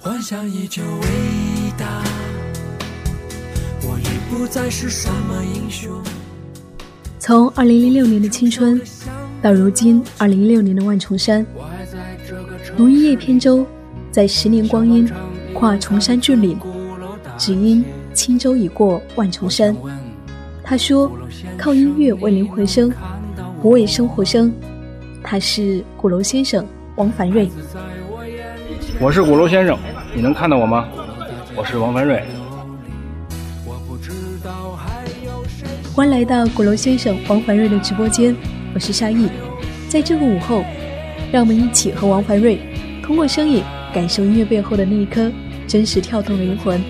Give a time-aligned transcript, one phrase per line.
[0.00, 1.08] 幻想依旧伟
[1.76, 2.04] 大，
[3.82, 5.90] 我已不再是什么英雄。
[7.18, 8.80] 从二零零六年的青春，
[9.42, 11.44] 到如今二零一六年的万重山，
[12.76, 13.66] 如一叶扁舟，
[14.12, 15.10] 在十年光阴
[15.52, 16.56] 跨重山峻岭，
[17.36, 17.84] 只因
[18.14, 19.76] 轻舟已过万重山。
[20.62, 21.10] 他说
[21.58, 22.92] ：“靠音乐为灵魂生，
[23.60, 24.54] 不为生活生。”
[25.24, 27.50] 他是鼓楼先生王凡瑞。
[29.00, 29.78] 我是鼓楼先生，
[30.12, 30.88] 你能看到我吗？
[31.54, 32.20] 我是王凡瑞。
[35.94, 38.34] 欢迎来到鼓楼先生王凡瑞的直播间，
[38.74, 39.28] 我是沙溢。
[39.88, 40.64] 在这个午后，
[41.30, 42.58] 让我们一起和王凡瑞
[43.00, 43.62] 通过声音
[43.94, 45.30] 感受音乐背后的那一颗
[45.68, 46.82] 真实跳动的灵魂。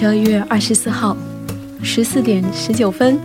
[0.00, 1.14] 十二月二十四号
[1.82, 3.20] 十四点十九分，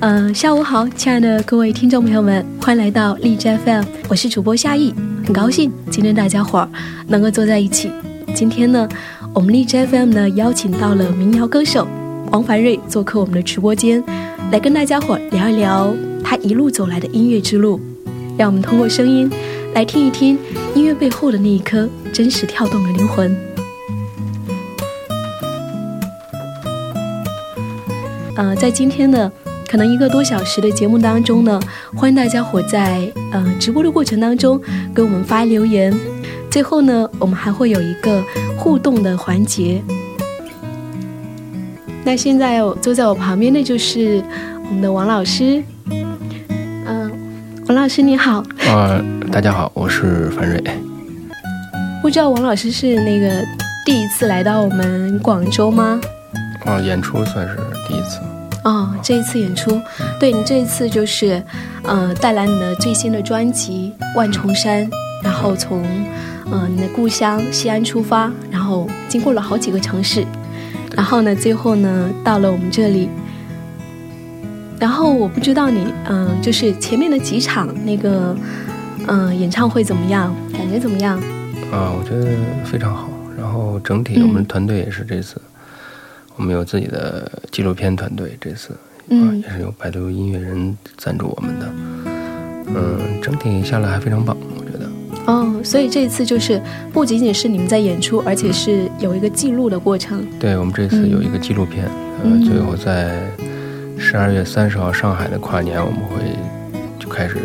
[0.00, 6.68] 嗯，下午好，亲爱的各位听众朋友们，欢迎来到荔枝 FM，我是主播夏意，很高兴今天大家伙儿
[7.08, 7.90] 能够坐在一起。
[8.34, 8.88] 今天呢，
[9.34, 11.86] 我们荔枝 FM 呢邀请到了民谣歌手
[12.30, 14.02] 王凡瑞做客我们的直播间，
[14.50, 15.94] 来跟大家伙儿聊一聊
[16.24, 17.78] 他一路走来的音乐之路，
[18.38, 19.30] 让我们通过声音
[19.74, 20.38] 来听一听
[20.74, 23.36] 音乐背后的那一颗真实跳动的灵魂。
[28.36, 29.30] 呃，在今天的
[29.68, 31.60] 可能一个多小时的节目当中呢，
[31.94, 34.60] 欢迎大家伙在呃直播的过程当中
[34.94, 35.94] 给我们发留言。
[36.50, 38.22] 最后呢，我们还会有一个
[38.56, 39.82] 互动的环节。
[42.04, 44.22] 那现在坐在我旁边的就是
[44.68, 45.62] 我们的王老师。
[46.86, 47.10] 嗯，
[47.68, 48.44] 王老师你好。
[48.68, 50.62] 啊，大家好，我是樊瑞。
[52.02, 53.42] 不知道王老师是那个
[53.86, 56.00] 第一次来到我们广州吗？
[56.64, 57.56] 啊，演出算是
[57.88, 58.20] 第一次。
[58.64, 59.78] 哦，这一次演出，
[60.18, 61.42] 对你这一次就是，
[61.82, 64.86] 呃，带来你的最新的专辑《万重山》，
[65.22, 65.84] 然后从，
[66.50, 70.24] 嗯，你的故乡西安出发，然后经过了好几个城市，
[70.96, 73.10] 然后呢，最后呢，到了我们这里。
[74.80, 78.34] 然后我不知道你，嗯，就是前面的几场那个，
[79.06, 80.34] 嗯，演唱会怎么样？
[80.52, 81.18] 感觉怎么样？
[81.70, 82.34] 啊，我觉得
[82.64, 83.10] 非常好。
[83.36, 85.38] 然后整体我们团队也是这次。
[86.36, 88.72] 我们有自己的纪录片团队，这次
[89.10, 91.72] 啊也是由百度音乐人赞助我们的，
[92.74, 94.90] 嗯，整体下来还非常棒，我觉得。
[95.26, 96.60] 哦，所以这一次就是
[96.92, 100.26] 不仅仅是你们在演出，而且是有一个记录的过程。
[100.38, 101.88] 对，我们这次有一个纪录片，
[102.22, 103.22] 呃，最后在
[103.96, 106.16] 十二月三十号上海的跨年，我们会
[106.98, 107.36] 就开始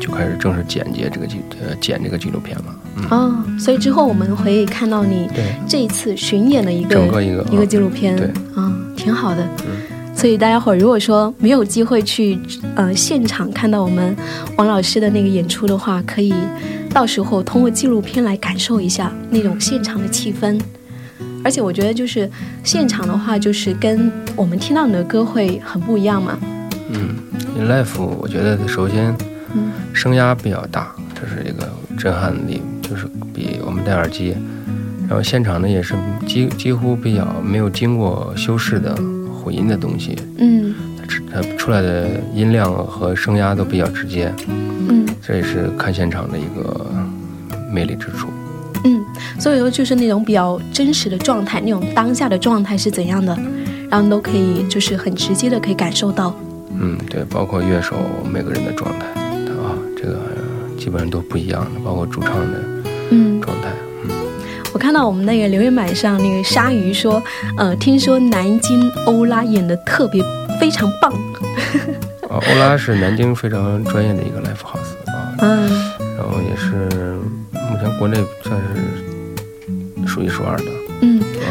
[0.00, 2.74] 就开始正式剪接这个纪呃剪这个纪录片了。
[3.10, 5.28] 哦，所以之后我们会看到你
[5.68, 9.46] 这一次巡演的一个整个一个一个纪录片，对，啊，挺好的。
[10.16, 12.38] 所以大家伙儿如果说没有机会去
[12.76, 14.16] 呃现场看到我们
[14.56, 16.32] 王老师的那个演出的话，可以
[16.90, 20.58] 到时候通过纪录片来感受一下那种现场的气氛。
[21.44, 22.30] 而且我觉得就是
[22.62, 26.38] 现场的话，就是跟我们听到你的歌会很不一样嘛。
[26.88, 27.16] 嗯
[27.68, 29.14] ，Life，我觉得首先
[29.92, 32.60] 声压比较大，这是一个震撼力。
[32.86, 34.36] 就是比我们戴耳机，
[35.08, 35.94] 然后现场呢也是
[36.26, 38.94] 几几乎比较没有经过修饰的
[39.32, 40.74] 混音的东西，嗯，
[41.32, 46.86] 它它出来的音量和声压都比较直接，嗯，这也是看现场的一个
[47.72, 48.28] 魅力之处，
[48.84, 49.02] 嗯，
[49.40, 53.34] 所以说就是那种比较真实的状态，那种当下的状态是怎样的，
[53.90, 56.36] 然后都可以就是很直接的可以感受到，
[56.78, 57.96] 嗯，对，包括乐手
[58.30, 60.18] 每个人的状态，啊，这个
[60.78, 62.60] 基本上都不一样的，包括主唱的。
[63.10, 63.68] 嗯，状态。
[64.04, 64.10] 嗯，
[64.72, 67.22] 我看到我们那个留言板上那个鲨鱼说，
[67.56, 70.22] 呃，听说南京欧拉演的特别
[70.58, 71.12] 非常棒。
[72.28, 75.68] 啊， 欧拉是南京非常专业的一个 live house 啊，嗯，
[76.16, 76.88] 然后也是
[77.52, 80.64] 目前国内算是数一数二的。
[81.02, 81.48] 嗯，啊，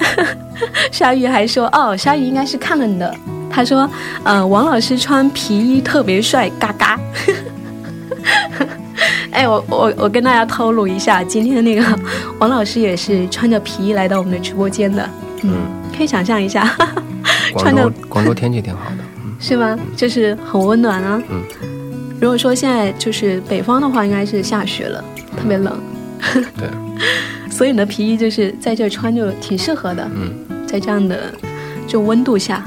[0.90, 3.14] 鲨鱼还说，哦，鲨鱼应该是看了你的。
[3.52, 3.88] 他说，
[4.24, 6.98] 呃，王老师穿皮衣特别帅，嘎嘎。
[9.40, 11.82] 哎，我我我跟大家透露一下，今天那个
[12.38, 15.08] 王老师也是穿着皮衣来到我们的直播间的。
[15.42, 15.54] 嗯，
[15.96, 16.76] 可以想象一下，
[17.56, 19.78] 穿的广州天气挺好的，嗯，是吗？
[19.96, 21.22] 就是很温暖啊。
[21.30, 21.40] 嗯，
[22.20, 25.02] 如果说现在就是北方的话，应该是下雪了，
[25.34, 25.80] 特别冷。
[26.58, 26.68] 对，
[27.50, 30.06] 所以你的皮衣就是在这穿就挺适合的。
[30.14, 31.32] 嗯，在这样的
[31.86, 32.62] 就温度下。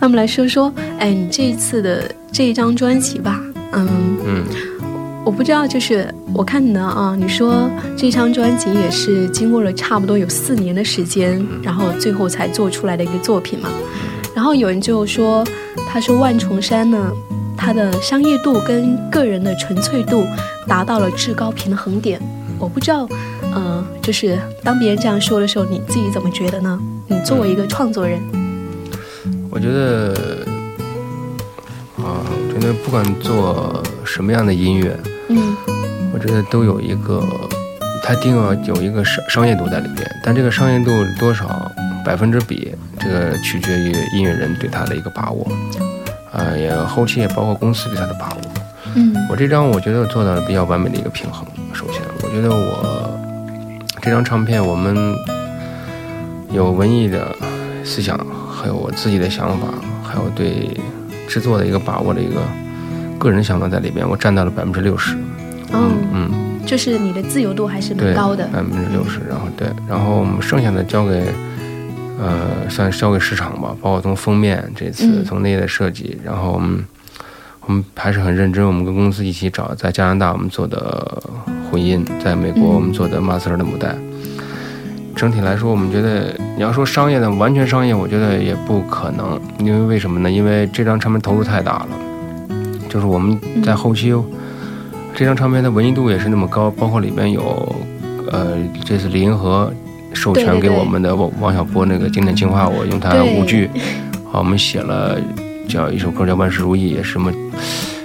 [0.00, 3.40] 那我们来说说，哎，你这一次的这一张专辑吧，
[3.72, 3.88] 嗯
[4.26, 4.44] 嗯，
[5.26, 13.68] 我不知道，就是我看你的啊，你说这张专辑也是经过了差不多有四年的时间，然后最后才做出来的一个作品嘛。
[14.36, 15.44] 然后有人就说，
[15.88, 17.12] 他说万重山呢，
[17.56, 20.24] 它的商业度跟个人的纯粹度
[20.64, 22.20] 达到了至高平衡点。
[22.56, 23.08] 我不知道，
[23.52, 26.80] 呃，就是当别人这样说的时候，你自己怎么觉得呢？
[27.08, 28.20] 你作为一个创作人，
[29.50, 30.14] 我觉得，
[31.96, 34.96] 啊，我觉得不管做什么样的音乐，
[35.28, 35.56] 嗯
[36.12, 37.22] 我觉得都有一个，
[38.02, 41.70] 它一定要有一个商商业度在里边，但这个商业度多少
[42.04, 45.46] 百分之比，这个取决于音乐人对它的一个把握，
[46.32, 48.36] 啊，也后期也包括公司对它的把握。
[48.94, 51.46] 嗯我这张我觉得做到了比较完美的一个平衡。
[51.74, 53.18] 首先，我觉得我
[54.00, 55.14] 这张唱片我们
[56.50, 57.34] 有文艺的
[57.84, 58.16] 思想，
[58.50, 59.66] 还有我自己的想法，
[60.02, 60.70] 还有对
[61.28, 62.40] 制作的一个把握的一个
[63.18, 65.14] 个人想法在里边，我占到了百分之六十。
[65.72, 66.30] 哦，嗯，
[66.64, 68.46] 就是你的自由度还是蛮，高的。
[68.46, 69.20] 百分之六十。
[69.28, 71.24] 然后对，然后我们剩下的交给
[72.20, 76.84] 呃，算是交给市场吧，包括从封面这次嗯从内页的设计，然后我们
[77.66, 81.22] 我们还是很认真，我们跟公司一起找，在加拿大我们做的
[81.70, 83.94] 混音，在美国嗯我们做的 master 的母带。
[85.16, 90.30] 整体来说，我们觉得你要说商业的完全商业，我觉得也不可能，因为为什么呢？
[90.30, 91.88] 因为这张唱片投入太大了，
[92.96, 94.10] 就是我们在后期、
[95.14, 97.76] 这张唱片的文艺度也是那么高，包括里边有
[98.32, 98.56] 呃，
[98.86, 99.70] 这次李银河
[100.14, 103.38] 授权给我们的王王小波那个经典情话，我用它对。
[103.38, 103.68] 舞剧，
[104.32, 105.20] 好，我们写了
[105.68, 107.30] 叫一首歌叫《万事如意》，也是什么，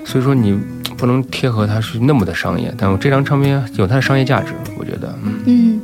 [0.03, 0.59] 所以说你
[0.97, 5.33] 不能贴合它是那么的商业，但我这张唱片有它的商业价值，我觉得，嗯。
[5.45, 5.81] 嗯，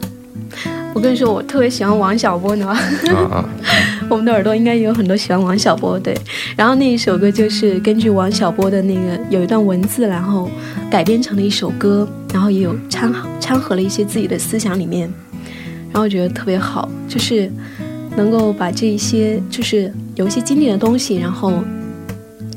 [0.94, 2.68] 我跟你说，我特别喜欢王小波呢。
[2.68, 2.75] 啊
[3.31, 3.45] 啊，
[4.09, 6.18] 我们的耳朵应该也有很多喜欢王小波，对。
[6.56, 10.50] 然后那一首歌就是根据王小波的那个有一段文字，然后
[10.89, 15.12] 改编成了一首歌，然后也有掺掺和了一些自己的思想里面，
[15.92, 17.51] 然后觉得特别好，就是
[18.15, 21.62] 能够把这一些就是有一些经典的东西，然后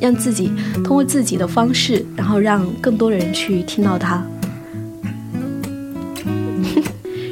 [0.00, 0.52] 让自己
[0.84, 4.24] 通过自己的方式，然后让更多的人去听到它。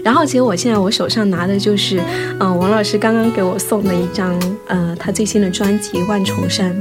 [0.08, 2.00] 然后，其实我现在我手上拿的就是，
[2.40, 4.34] 嗯、王老师刚刚给我送的一张，
[4.66, 6.74] 呃，他最新的专辑《万重山》，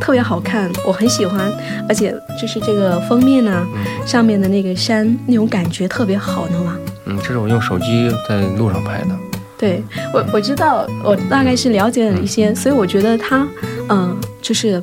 [0.00, 1.52] 特别好看，我很喜欢，
[1.88, 3.64] 而且就是这个封面呢、
[4.04, 6.76] 上面的那个山那种感觉特别好，你知道吗？
[7.06, 9.16] 嗯，这是我用手机在路上拍的，
[9.56, 9.80] 对
[10.12, 13.46] 我我知道，我大概是了解了一些，所以我觉得它，
[13.88, 14.82] 嗯、就是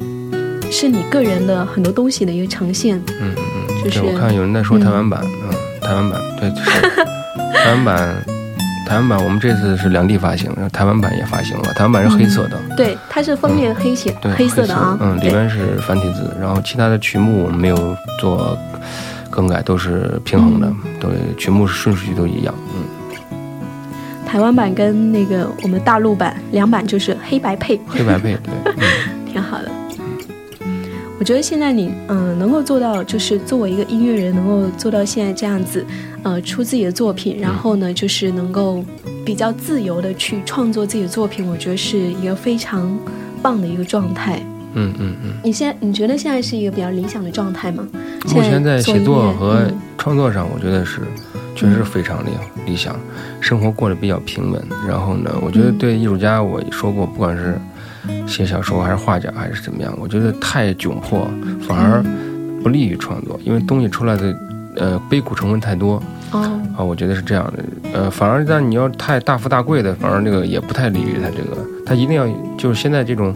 [0.71, 5.51] 是你个人的很多东西的一个呈现，嗯嗯嗯，就是对，我看有人在说台湾版，嗯，
[5.81, 7.05] 台湾版，对，就是
[7.53, 8.15] 台湾版，
[8.87, 18.57] 台湾版我们这次是两地发行，然后台湾版也发行了，台湾版是黑色的，对，它是封面黑写、对，黑色的啊，嗯，里对边是繁体字，然后其他的曲目我们没有做
[19.29, 20.75] 更改，都是平衡的，嗯。
[20.99, 23.37] 对，曲目是顺序都一样，嗯，
[24.25, 28.83] 台湾版跟那个我们大陆版两版就是黑白配，黑白配，对，嗯，
[29.31, 29.69] 挺好的。
[31.21, 35.85] 我觉得现在你嗯、能够做到，就是作为一个音乐人，能够做到现在这样子，
[36.23, 38.83] 呃，出自己的作品，然后呢，就是能够
[39.23, 42.97] 比较自由的去创作自己的作品，我觉得是一个非常
[43.39, 44.41] 棒的一个状态。
[44.73, 45.33] 嗯嗯嗯。
[45.43, 47.87] 你现在你觉得现在是一个比较理想的状态吗？
[48.33, 51.01] 目前在写作和嗯创作上，我觉得是
[51.55, 52.31] 确实非常理
[52.65, 52.99] 理想，
[53.39, 54.59] 生活过得比较平稳。
[54.87, 57.61] 然后呢，我觉得对艺术家，我说过，不管是
[58.27, 61.29] 写小说还是画家还是怎么样，我觉得太窘迫
[61.67, 62.03] 反而
[62.63, 64.37] 不利于创作，因为东西出来的
[64.77, 66.01] 呃悲苦成分太多
[66.31, 67.63] 哦，啊，我觉得是这样的。
[67.93, 72.27] 呃，反而但你要太大富大贵的，反而这个也不太利于他这个，他一定要
[72.57, 73.35] 就是现在这种。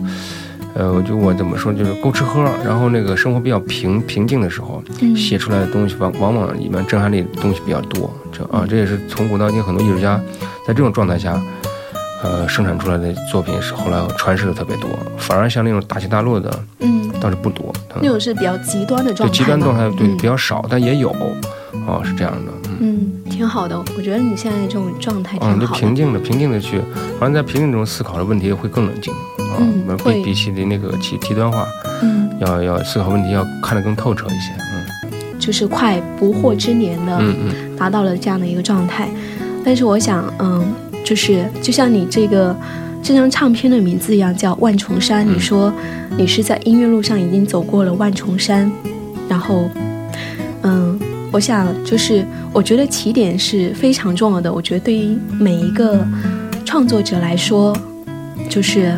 [0.78, 8.14] 呃，我就我怎么说，就是够吃喝，然后那个生活比较平平静的时候，嗯写出来的东西往往往里面震撼力的东西比较多。
[8.30, 10.20] 这啊，这也是从古到今很多艺术家
[10.68, 11.42] 在这种状态下，
[12.24, 17.74] 呃，生产出来的作品是后来传世的特别多，反而像那种大起大落的嗯，倒是不多。
[17.96, 21.10] 嗯那种是比较极端的状态吗，极端状态对嗯比较少，但也有，
[21.88, 23.00] 哦，是这样的，嗯。
[23.26, 23.78] 嗯，挺好的。
[23.98, 25.68] 我觉得你现在这种状态挺嗯，就。
[25.68, 26.82] 平静的、平静的去，
[27.20, 29.56] 反正在平静中思考的问题会更冷静啊，
[30.04, 31.66] 比比起的那个极极端化，
[32.02, 39.08] 嗯，要要思考问题要看得更透彻一些，嗯就是快不惑之年的嗯嗯达到了这样的一个状态。
[39.64, 40.66] 但是我想，嗯，
[41.06, 42.54] 就是就像你这个
[43.02, 45.26] 这张唱片的名字一样，叫《万重山》。
[45.30, 45.72] 嗯你说
[46.18, 48.72] 你是在音乐路上已经走过了万重山，
[49.30, 49.70] 然后，
[50.64, 51.00] 嗯，
[51.32, 54.52] 我想就是我觉得起点是非常重要的。
[54.52, 56.06] 我觉得对于每一个
[56.66, 57.78] 创作者来说，
[58.50, 58.98] 就是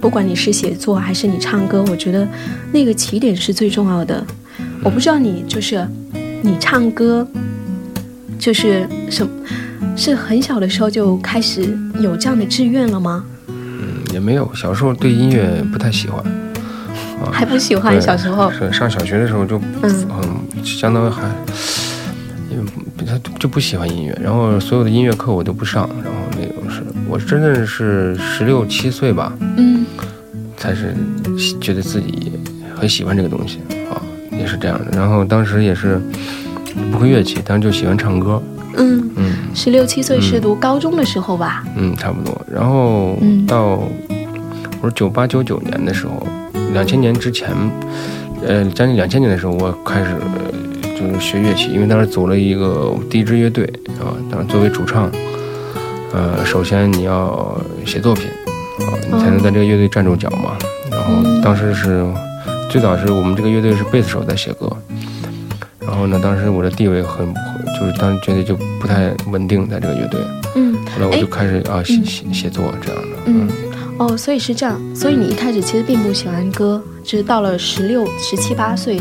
[0.00, 2.26] 不管你是写作还是你唱歌，我觉得
[2.72, 4.22] 那个起点是最重要的。
[4.82, 5.86] 我不知道你就是
[6.42, 7.26] 你唱歌，
[8.38, 9.26] 就是什
[9.98, 13.24] 是很小的时候就开始有这样的志愿了吗？
[13.48, 16.22] 嗯，也没有，小时候对音乐不太喜欢，
[17.20, 20.06] 啊，还不喜欢小时候，是上小学的时候就嗯。
[20.10, 21.22] 嗯，相当于还，
[22.48, 22.64] 因为
[23.04, 29.84] 他就不喜欢音乐，然后所有的音乐课我都不上，然后那个是我真的是十六七岁吧，嗯。
[30.56, 30.92] 才是
[31.60, 32.32] 觉得自己
[32.74, 33.94] 很喜欢这个东西啊，
[34.32, 34.96] 也是这样的。
[34.96, 36.00] 然后当时也是
[36.90, 38.42] 不会乐器，但是就喜欢唱歌，
[38.78, 41.64] 嗯，嗯十六七岁是读高中的时候吧？
[41.76, 42.40] 嗯，差不多。
[42.50, 43.82] 然后嗯到
[44.80, 46.26] 我是九八九九年的时候，
[46.72, 47.50] 两千年之前，
[48.46, 53.64] 呃，将近两千年的时候，我开始呃就是学乐器，因为当时组了一个第一支乐队
[54.00, 55.10] 啊，当时作为主唱，
[56.12, 58.26] 呃，首先你要写作品
[58.80, 60.56] 啊，你才能在这个乐队站住脚嘛。
[60.90, 62.06] 然后嗯当时是
[62.70, 64.70] 最早是我们这个乐队是贝斯手在写歌，
[65.80, 67.32] 然后呢，当时我的地位很
[67.78, 70.20] 就是当时觉得就不太稳定，在这个乐队。
[70.54, 72.04] 嗯后来我就哎开始啊写嗯。
[72.04, 73.48] 写写作这样的，嗯，
[73.98, 79.00] 哦，所以是这样，所以你一开始其实并不喜欢歌，就是到了十六、十七八岁，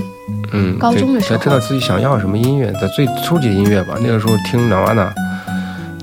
[0.51, 1.37] 嗯，高中的时候。
[1.37, 5.09] 才知道自己想要什么音乐，在最初级的音乐吧，那个时候听 Nirvana，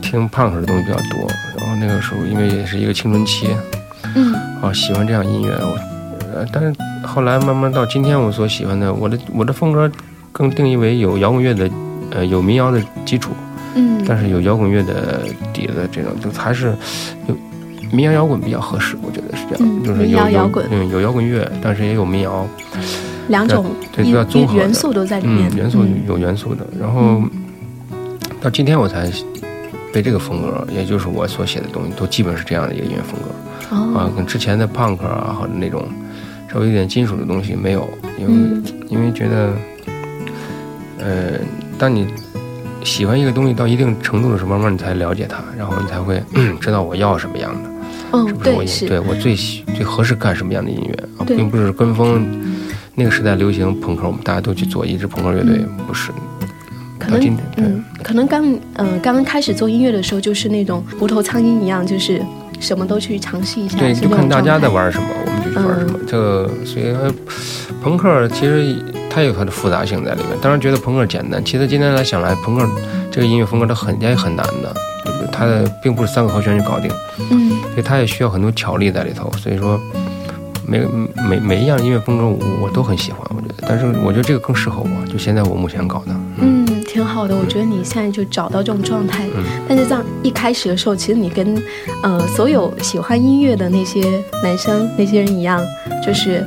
[0.01, 1.29] 听 punk 的东西比较多，
[1.59, 3.49] 然后那个时候因为也是一个青春期
[4.15, 4.35] 嗯。
[4.63, 5.79] 啊，喜欢这样音乐，我
[6.35, 6.75] 呃，但是
[7.07, 9.91] 后来慢慢到今天我所喜欢的，我的我的风格
[10.33, 11.69] 更定义为有摇滚乐的，
[12.15, 13.33] 呃，有民谣的基础，
[13.75, 14.03] 嗯。
[14.07, 16.75] 但是有摇滚乐的底子这种，就还是
[17.27, 17.37] 有
[17.93, 22.47] 民谣摇滚比较合适，我觉得是这样，嗯就是有摇滚嗯有摇滚乐，但是也有民谣，
[23.29, 26.03] 两种对音比较综合的元素都在里面嗯，，元素嗯。
[26.07, 26.67] 有元素的。
[26.79, 27.23] 然后
[28.41, 29.11] 到今天我才
[29.93, 35.85] 被这个风格，也就是我所写的东西，都基本是这样的一个音乐风格啊哦，，跟之前的 punk 啊或者那种
[36.53, 38.63] 稍微有点金属的东西没有，因为、嗯。
[38.91, 39.53] 因为觉得，
[40.99, 41.33] 呃，
[41.85, 42.07] 当你
[42.83, 46.23] 喜欢一个东西到一定程度的时候，慢慢你才了解它，然后你才会
[46.59, 47.71] 知道我要什么样的。
[48.13, 52.27] 嗯是，不是我对，也是，对我最喜最合适干什么样的音乐啊，并不是跟风。
[52.95, 56.11] 那个时代流行朋克，我们大家都去做一支朋克乐队，不是。
[56.99, 62.23] 可能嗯，可能刚呃刚刚开始做音乐的时候，就是那种无头苍蝇一样，就是
[62.61, 65.99] 什么都去尝试一下，对，就看大家在玩什么，我们就去玩什么。
[66.01, 67.13] 嗯这个，所以呃
[67.83, 68.75] 朋克其实
[69.15, 70.31] 它有它的复杂性在里面。
[70.43, 72.69] 当然觉得朋克简单，其实今天来想来，朋克
[73.13, 75.29] 这个音乐风格它很也很难的，对不对？
[75.31, 76.91] 它的并不是三个和弦就搞定，
[77.31, 79.31] 嗯所以它也需要很多巧力在里头。
[79.39, 79.81] 所以说，
[80.67, 80.81] 每
[81.29, 83.55] 每每一样音乐风格我我都很喜欢，我觉得。
[83.69, 86.15] 但是我觉得这个更适合我，就现在我目前搞的。
[86.39, 87.37] 嗯，挺好的。
[87.37, 91.63] 我觉得你现在就找到这种状态，嗯但是这样一开始的时候，其实你跟
[92.03, 94.03] 呃所有喜欢音乐的那些
[94.43, 95.63] 男生那些人一样，
[96.05, 96.45] 就是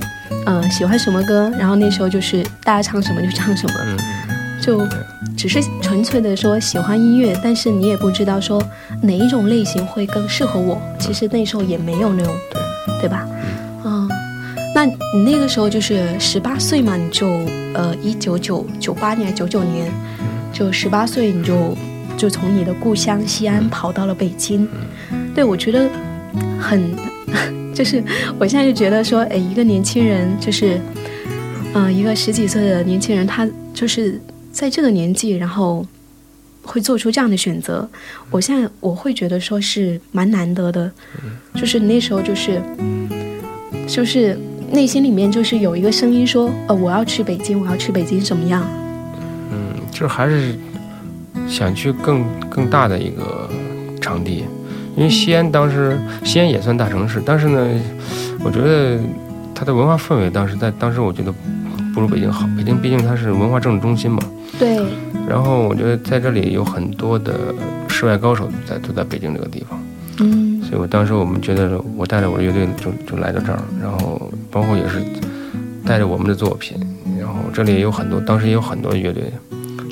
[0.47, 3.97] 呃喜欢什么歌，然后那时候就是大家唱什么就唱什么，嗯，
[4.61, 4.87] 就
[5.35, 8.63] 只是纯粹的说喜欢音乐，但是你也不知道说
[9.01, 10.81] 哪一种类型会更适合我。
[10.97, 12.33] 其实那时候也没有那种，
[13.01, 13.27] 对对吧？
[13.83, 14.09] 嗯，
[14.73, 17.27] 那你那个时候就是十八岁嘛，你就
[17.73, 19.91] 呃一九九九八年九九年，
[20.53, 21.77] 就十八岁你就
[22.15, 24.65] 就从你的故乡西安跑到了北京。
[25.35, 25.87] 对我觉得
[26.59, 26.95] 很，
[27.77, 28.03] 就是
[28.39, 30.81] 我现在就觉得说，哎，一个年轻人就是，
[31.75, 34.19] 呃，一个十几岁的年轻人，他就是
[34.51, 35.85] 在这个年纪，然后
[36.63, 37.87] 会做出这样的选择。
[38.31, 40.91] 我现在我会觉得说是蛮难得的，
[41.53, 42.59] 就是那时候就是，
[43.87, 44.35] 就是
[44.71, 48.67] 内心里面就是有一个声音说，呃，我要去北京，我要去北京怎么样？
[49.51, 50.55] 嗯，就还是
[51.47, 53.47] 想去更更大的一个
[54.01, 54.45] 场地，
[54.97, 57.69] 因为西安当时西安也算大城市，但是呢，
[58.43, 58.99] 我觉得
[59.53, 61.31] 它的文化氛围当时在当时我觉得
[61.93, 62.49] 不如北京好。
[62.57, 64.19] 北京毕竟它是文化政治中心嘛，
[64.57, 64.79] 对，
[65.29, 67.53] 然后我觉得在这里有很多的
[67.87, 69.79] 世外高手在都在北京这个地方，
[70.19, 75.01] 嗯所以我当时我们觉得我带着我的乐队就就来到这儿，然后包括也是
[75.85, 76.75] 带着我们的作品，
[77.19, 79.31] 然后这里也有很多，当时也有很多乐队，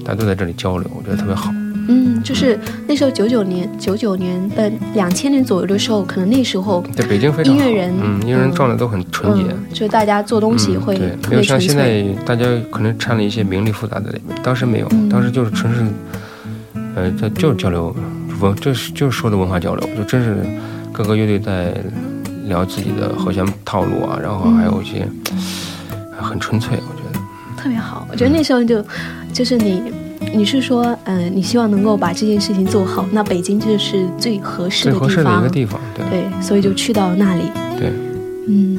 [0.03, 1.51] 大家都在这里交流，我觉得特别好。
[1.87, 9.43] 嗯，就是那时候九九年九九年的两千年左右的时候，可能那时候对北京非常音乐人嗯，音乐人嗯状态都很纯洁。
[9.49, 11.75] 嗯，就大家做东西嗯会对，没有像现。
[11.75, 15.85] 在大家可能掺了一些名利复杂在里面，当时没有，嗯当时就是纯是，
[16.95, 17.95] 呃，这就是交流
[18.39, 20.37] 文，就是就是说的文化交流，就真是
[20.91, 21.75] 各个乐队在
[22.47, 25.07] 聊自己的和弦套路啊，然后还有一些、
[26.19, 27.19] 很纯粹，我觉得。
[27.57, 28.07] 特别好。
[28.11, 28.85] 我觉得那时候就
[29.33, 29.81] 就是你，
[30.34, 35.41] 你是说，嗯、你希望能够把这件事情做好，那北京就是最合适的地最合适的一方。
[35.44, 37.44] 个地方，对对，所以就去到那里。
[37.77, 37.91] 对。
[38.48, 38.77] 嗯，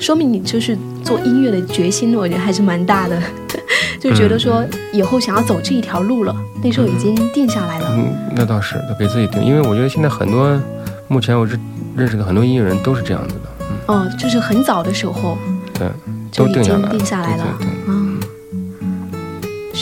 [0.00, 3.22] 说明你就是做音乐的决心，我觉得还是蛮大的，
[4.00, 7.88] 就觉得说以后想要走这一条路了，那时候已经定下来了。
[7.92, 10.60] 嗯，那倒是，给自己定，因为我觉得现在很多，
[11.06, 11.60] 目前我认
[11.96, 13.40] 认识的很多音乐人都是这样子的。
[13.86, 15.36] 嗯、哦，就是很早的时候
[15.72, 15.86] 对，
[16.32, 17.44] 就已经都定下来了，定下来了。
[17.58, 17.89] 对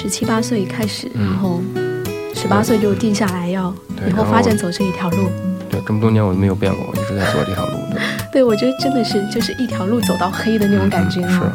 [0.01, 1.61] 十七八岁开始，嗯然后
[2.33, 5.29] 十八岁就定下来要以后对然后发展走这一条路。
[5.69, 7.73] 对，这么多年我都没有变过，我一直在做这条路。
[7.91, 8.01] 对，
[8.41, 11.53] 对，我觉得真的是就是一条路走到黑的那种感觉嗯是啊。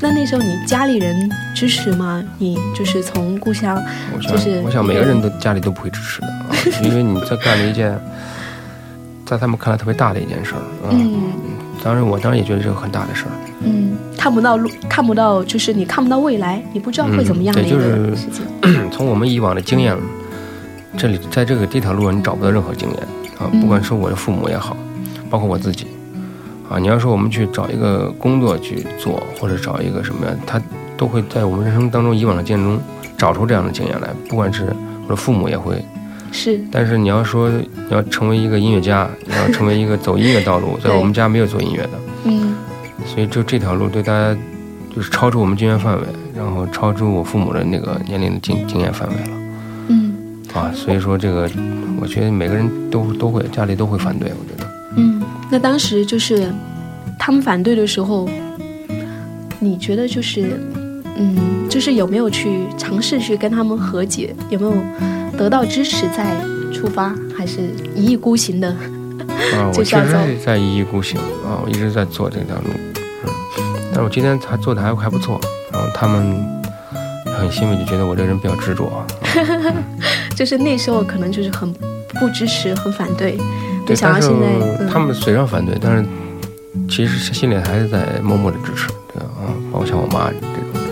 [0.00, 2.20] 那那时候你家里人支持吗？
[2.38, 3.80] 你就是从故乡，
[4.12, 6.50] 我，就是我想每个人都家里都不会支持的啊，
[6.82, 7.96] 因为你在干了一件，
[9.24, 10.90] 在他们看来特别大的一件事儿啊。
[10.90, 11.32] 嗯
[11.82, 13.32] 当然，我当然也觉得这个很大的事儿。
[13.64, 18.88] 嗯，看不到路，看不到，就是你看不到未来，你不知道会怎么样的嗯一个对就是。
[18.92, 19.96] 从我们以往的经验，
[20.96, 22.98] 这里在这个这条路上你找不到任何经验
[23.38, 24.76] 啊，嗯不管是我的父母也好，
[25.28, 25.86] 包括我自己
[26.70, 30.60] 啊，你要说我们去找一个工作去做，或者找一个什么呀，他
[30.96, 32.80] 都会在我们人生当中以往的经验中
[33.18, 34.72] 找出这样的经验来，不管是
[35.04, 35.84] 我的父母也会，
[36.32, 41.90] 是，但是你要说你要成为一个音乐家， 你要成为一个走音乐道路，在我们家没有做音乐的，
[42.24, 42.54] 嗯
[43.06, 44.36] 所以就这条路对大家
[44.94, 49.30] 就是超出我们经验范围，然后超出我父母的那个年龄的经经验范围了。
[49.88, 50.14] 嗯
[50.54, 51.50] 啊，所以说这个，
[52.00, 54.70] 我觉得每个人都都会，家里都会反对，我觉得。
[54.96, 55.22] 嗯。
[55.50, 56.50] 那当时就是
[57.18, 58.28] 他们反对的时候，
[59.58, 60.60] 你觉得就是
[61.16, 64.34] 嗯，就是有没有去尝试去跟他们和解？
[64.50, 64.72] 有没有
[65.36, 66.36] 得到支持再
[66.72, 67.60] 出发，还是
[67.94, 68.68] 一意孤行的？
[68.68, 73.30] 啊， 我确实就是在一意孤行啊，我一直在做这条路，嗯，
[73.90, 75.40] 但是我今天还做的还还不错，
[75.72, 76.34] 然后他们
[77.38, 79.06] 很欣慰，就觉得我这个人比较执着，啊。
[80.34, 81.72] 就是那时候可能就是很
[82.20, 83.42] 不支持，很反对，就
[83.88, 84.46] 对，想要现在、
[84.80, 86.04] 嗯、他们嘴上反对，但是
[86.88, 90.82] 其实心里还是在默默的支持，对啊，包括像我妈这种，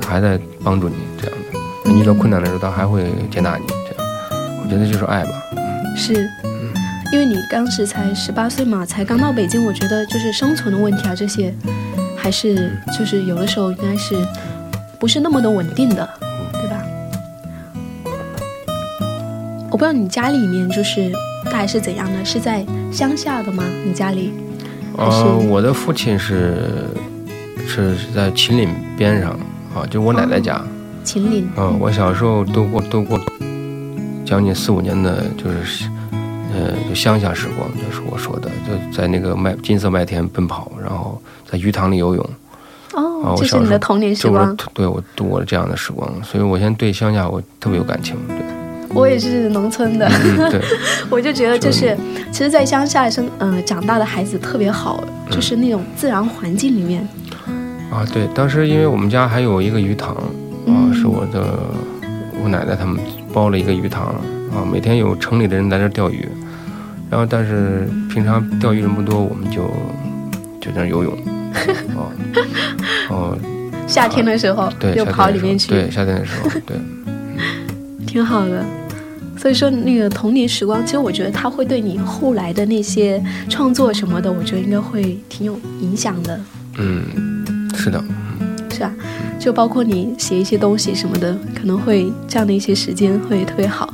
[0.00, 1.38] 她还在帮助你这样
[1.84, 3.64] 的，你遇到困难的时候，她还会接纳你，
[4.70, 5.30] 觉得就是爱吧，
[5.96, 6.14] 是，
[7.12, 11.52] 因为你当时才十八岁嘛，才刚到北京，我觉得就是生存的问题啊，这些
[12.16, 14.14] 还是就是有的时候应该是
[15.00, 16.08] 不是那么的稳定的，
[16.52, 16.84] 对吧？
[19.72, 21.10] 我不知道你家里面就是
[21.46, 23.64] 大概是怎样的，是在乡下的吗？
[23.84, 24.32] 你家里？
[24.96, 26.86] 呃，我的父亲是
[27.66, 29.30] 是是在秦岭边上
[29.74, 30.62] 啊，就我奶奶家。
[31.02, 31.50] 秦岭？
[31.56, 33.18] 嗯、我小时候都过都过
[34.30, 35.88] 将近四五年的，就是
[36.54, 42.24] 呃，就乡下时光，就是我说的，就在那个麦金色麦田奔跑，然后在鱼塘里游泳，
[42.94, 44.56] 啊哦，我这是你的童年时光。
[44.72, 48.14] 对我度过了这样的时光，所以我现在对乡下我特别有感情。
[48.28, 48.36] 对，
[48.94, 50.62] 我也是农村的，嗯，
[51.10, 51.98] 我就觉得就是，
[52.30, 57.02] 其实，在乡下生呃长大的孩子特别好，就是那种自然环境里面，
[57.90, 60.22] 啊，对，当时因为我们家还有一个鱼塘，啊，
[60.68, 61.58] 嗯是我的
[62.44, 62.96] 我奶奶他们
[63.32, 64.06] 包了一个鱼塘，
[64.52, 66.28] 啊，每天有城里的人来这儿钓鱼，
[67.10, 69.70] 然后但是平常钓鱼人不多，我们就
[70.60, 71.12] 就在那游泳，
[71.96, 72.12] 哦，
[73.08, 73.38] 哦，
[73.86, 76.76] 夏天的时候对，就跑里面去，对，夏天的时候，对，
[78.06, 78.64] 挺好的。
[79.38, 86.38] 所以说，那个童年时光，其实我觉得它会对你后来的那些创作什么的，我觉得应该会挺有影响的，
[86.76, 88.04] 嗯，是的，
[88.70, 88.92] 是吧？
[89.40, 93.92] 就包括你写一些东西什么的，可能会这样的一些时间会特别好。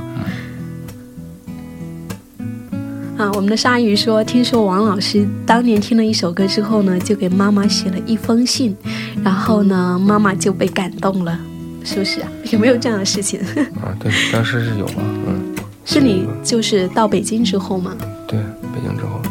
[3.16, 8.76] 啊，我们的鲨鱼说，听说王老师当年听了一首歌之后呢，就给妈妈写了一封信，
[9.24, 11.38] 然后呢，妈妈就被感动了，
[11.82, 12.28] 是不是啊？
[12.50, 13.40] 有没有这样的事情？
[13.80, 15.54] 啊，对，当时是有吧，嗯，
[15.86, 17.96] 是你就是到北京之后吗？
[18.28, 18.38] 对，
[18.74, 19.25] 北京之后，嗯，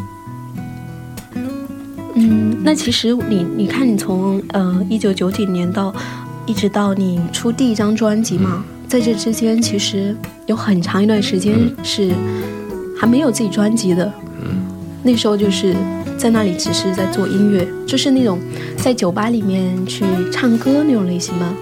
[2.66, 5.94] 那其实你你看，你从呃一九九几年到
[6.46, 12.12] 一直到你出第一张专辑嘛，在这之间其实有很长一段时间是
[12.98, 14.12] 还没有自己专辑的。
[14.42, 14.66] 嗯，
[15.04, 15.76] 那时候就是
[16.18, 18.36] 在那里只是在做音乐，就是那种
[18.76, 21.54] 在酒吧里面去唱歌那种类型吗？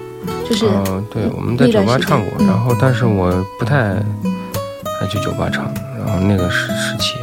[0.49, 5.71] 就是、呃，对，我们在酒吧唱过，嗯然后但是我不太爱去酒吧唱，
[6.03, 7.13] 然后那个时时期，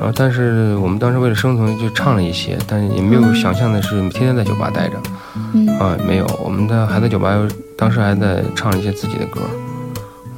[0.00, 3.34] 然后但是我们当时为了生存就唱了一些，但是也没有嗯。
[3.36, 4.94] 想象的是天天在酒吧待着
[5.52, 5.68] 嗯。
[5.78, 7.36] 啊，没有，我们的还在酒吧，
[7.76, 9.42] 当时还在唱一些自己的歌，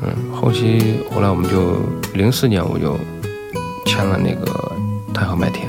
[0.02, 1.76] 嗯，后期后来我们就
[2.12, 2.98] 零四年我就
[3.86, 4.72] 签了那个
[5.14, 5.64] 太和麦田，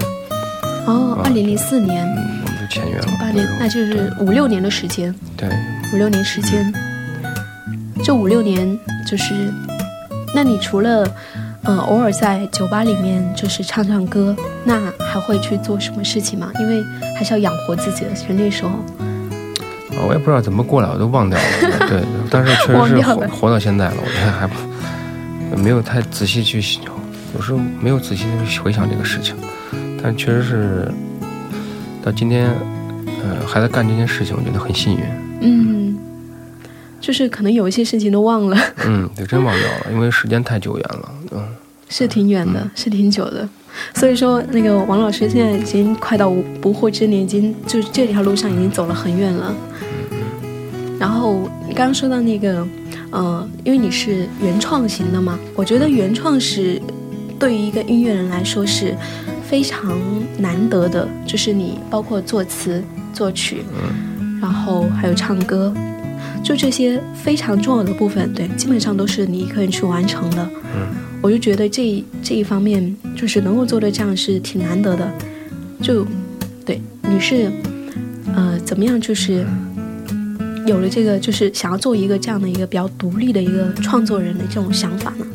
[0.88, 5.14] 哦，二零零四年、嗯，我们就签约了，八年，那就是五六年的时间。
[5.38, 5.48] 对，
[5.94, 6.74] 五六年时间，
[8.04, 8.76] 这五六年
[9.08, 9.54] 就是，
[10.34, 11.08] 那你除了
[11.64, 16.52] 呃，偶尔在酒吧里面就是唱唱歌，那还会去做什么事情吗？
[16.60, 16.84] 因为
[17.18, 18.70] 还是要养活自己的，其实那时候。
[18.70, 21.46] 啊，我也不知道怎么过来，我都忘掉了。
[21.88, 24.50] 对，但是确实是活活到现在了，我觉得还
[25.56, 26.58] 没有太仔细去，
[27.34, 29.36] 有时候没有仔细去回想这个事情，
[30.02, 30.92] 但确实是
[32.04, 32.50] 到今天，
[33.24, 35.04] 呃，还在干这件事情，我觉得很幸运。
[35.42, 35.83] 嗯，
[37.04, 38.58] 就是可能有一些事情都忘了。
[38.86, 41.12] 嗯，对，真忘掉了，因为时间太久远了。
[41.34, 41.46] 嗯，
[41.90, 43.48] 是挺远的，是挺久的。
[43.94, 46.30] 所以说，那个王老师现在已经快到
[46.62, 49.54] 不惑之年，已经就是这条路上已经走了很远了。
[50.98, 52.66] 然后你刚刚说到那个，
[53.12, 56.82] 呃，因为你是原创型的嘛，我觉得原创是
[57.38, 58.96] 对于一个音乐人来说是
[59.46, 60.00] 非常
[60.38, 63.66] 难得的，就是你包括作词、作曲，
[64.42, 65.74] 然后还有唱歌，
[66.44, 70.48] 就这些非常重要的部分，对，基本上都是你一个人去完成的。
[70.76, 75.12] 嗯，我就觉得这这一方面就是能够做到这样是挺难得的。
[75.82, 76.06] 就，
[76.66, 77.50] 对，你是，
[78.36, 79.46] 呃，怎么样就是。
[80.66, 85.26] 有了这个，就是想要做一个这样的一个比较独立的一个创作人的这种想法呢？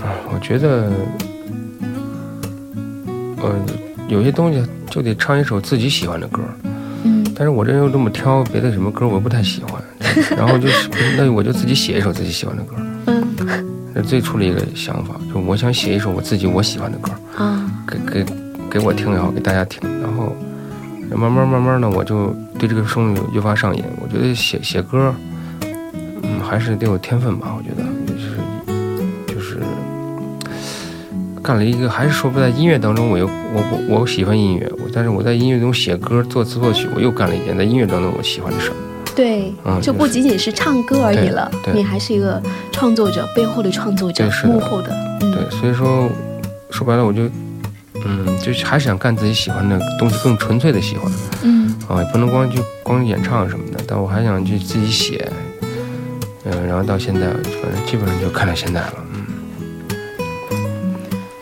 [0.00, 0.92] 啊，我觉得，
[3.42, 3.52] 呃，
[4.08, 6.40] 有些东西就得唱一首自己喜欢的歌。
[7.02, 7.26] 嗯。
[7.34, 9.82] 但是我这又这么挑，别的什么歌我不太喜欢。
[10.36, 12.76] 然后就是，那我就自己写一首自己喜欢的歌。
[13.06, 13.26] 嗯。
[13.94, 17.12] 那最初的一个想法，就我想写一首我自己我喜欢的歌。
[17.36, 17.70] 啊。
[17.86, 18.26] 给给
[18.70, 20.36] 给我听也好，给大家听，然后。
[21.10, 23.82] 慢慢慢慢的，我就对这个声音越发上瘾。
[23.98, 25.14] 我觉得写写歌，
[26.22, 27.56] 嗯，还是得有天分吧。
[27.56, 28.36] 我觉得就是
[29.26, 29.58] 就是
[31.42, 38.76] 干了一个，还是说不在音乐当中，我又我我我喜欢音乐，但是我在音乐中写歌、作词作曲，我又干了一件在音乐当中我喜欢的事儿。
[39.18, 44.96] 对，嗯，就不仅仅是唱歌而已了，你还是一个创作者，背后的创作者，幕后的。
[45.18, 46.08] 对，所以说
[46.70, 47.28] 说白了，我就。
[48.06, 51.12] 嗯，就还是想干自己喜欢的东西，更纯粹的喜欢。
[51.42, 55.28] 嗯，啊，也不能光就光演唱什么的，但我还想去自己写。
[56.44, 58.94] 嗯，然后到现在，反正基本上就看到现在了。
[59.12, 59.26] 嗯。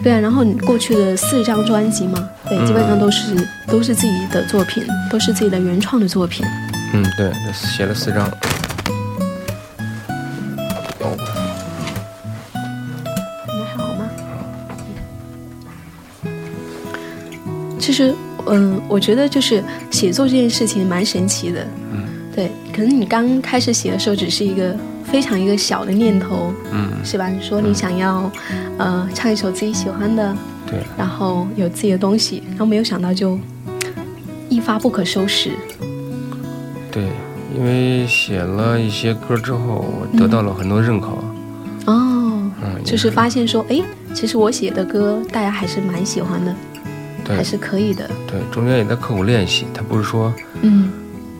[0.02, 3.36] 对啊，然后你过去的四张专辑嘛，对，基本上都是
[3.68, 6.42] 都是自己的作品，都是自己的原创的作品。
[6.96, 8.26] 嗯，对，写了四张。
[17.78, 18.14] 其实，
[18.46, 21.66] 嗯，我觉得就是写作这件事情蛮神奇的。
[21.92, 22.04] 嗯，
[22.34, 27.28] 对，可能你刚开始写的时候只是一个非常一个小的念头，嗯，是吧？
[27.28, 28.30] 你说你想要，
[28.78, 30.34] 呃，唱一首自己喜欢的，
[30.66, 33.38] 对，然后有自己的东西，然后没有想到就
[34.48, 35.50] 一发不可收拾。
[36.96, 37.04] 对，
[37.54, 41.08] 因为写了一些歌之后，我得到了很多认可。
[41.84, 43.82] 哦，嗯，就是发现说，哎，
[44.14, 46.54] 其实我写的歌大家还是蛮喜欢的。
[47.28, 48.08] 还是可以的。
[48.26, 49.66] 对，中间也在刻苦练习。
[49.74, 50.32] 他不是说，
[50.62, 50.88] 嗯，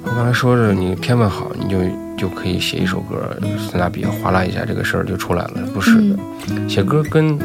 [0.03, 1.79] 我刚才说是你天分好，你就
[2.19, 3.35] 就可以写一首歌，
[3.73, 5.63] 拿笔哗啦一下，这个事儿就出来了。
[5.73, 7.39] 不是的，写歌跟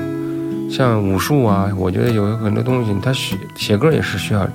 [0.69, 4.45] 像武术啊，我觉得有很多东西，他写写歌也是需要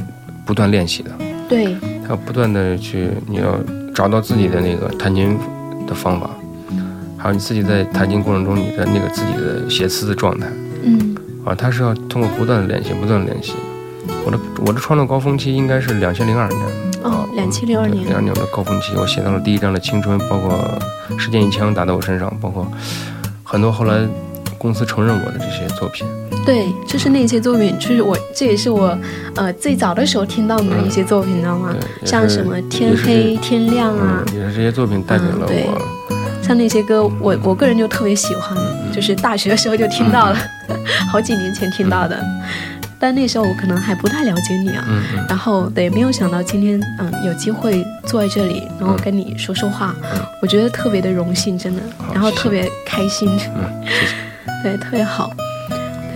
[0.44, 1.10] 不断练习的。
[1.48, 3.58] 对，他要不断的去，你要
[3.94, 5.38] 找到自己的那个弹琴
[5.86, 6.30] 的方法，
[7.16, 10.46] 还有你自己在弹琴过程中你的那个自己的写词的状态。
[10.84, 13.52] 嗯，啊，他是要通过不断的练习，不断的练习。
[14.24, 16.60] 我的我的创作高峰期应该是两千零二年
[17.02, 20.58] 哦，两千零二年，零二年的高峰期，我写到了第一章的青春，包括
[21.18, 22.70] 时间一枪打在我身上，包括
[23.42, 24.06] 很多后来
[24.58, 26.06] 公司承认我的这些作品。
[26.46, 28.96] 对，就是那些作品，就是我这也是我
[29.34, 31.74] 呃最早的时候听到的一些作品，你知道吗？
[32.04, 36.06] 像什么天黑天亮啊，也是这些作品带给了我。
[36.40, 38.56] 像那些歌，我我个人就特别喜欢，
[38.92, 40.38] 就是大学的时候就听到了，
[41.10, 42.16] 好几年前听到的。
[42.98, 44.84] 但那时候我可能还不太了解你啊，
[45.28, 49.94] 然后对，没有想到今天嗯有机会坐在这里，然后跟你说说话，
[50.40, 51.82] 我觉得特别的荣幸，真的，
[52.14, 53.28] 然后特别开心，
[54.62, 55.30] 对，特别好，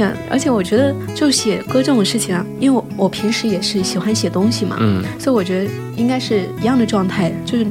[0.01, 7.67] 对，而且我觉得就写歌这种事情啊，因为我我平时也是喜欢写东西嘛，嗯，所以我觉得应该是一样的状态，就是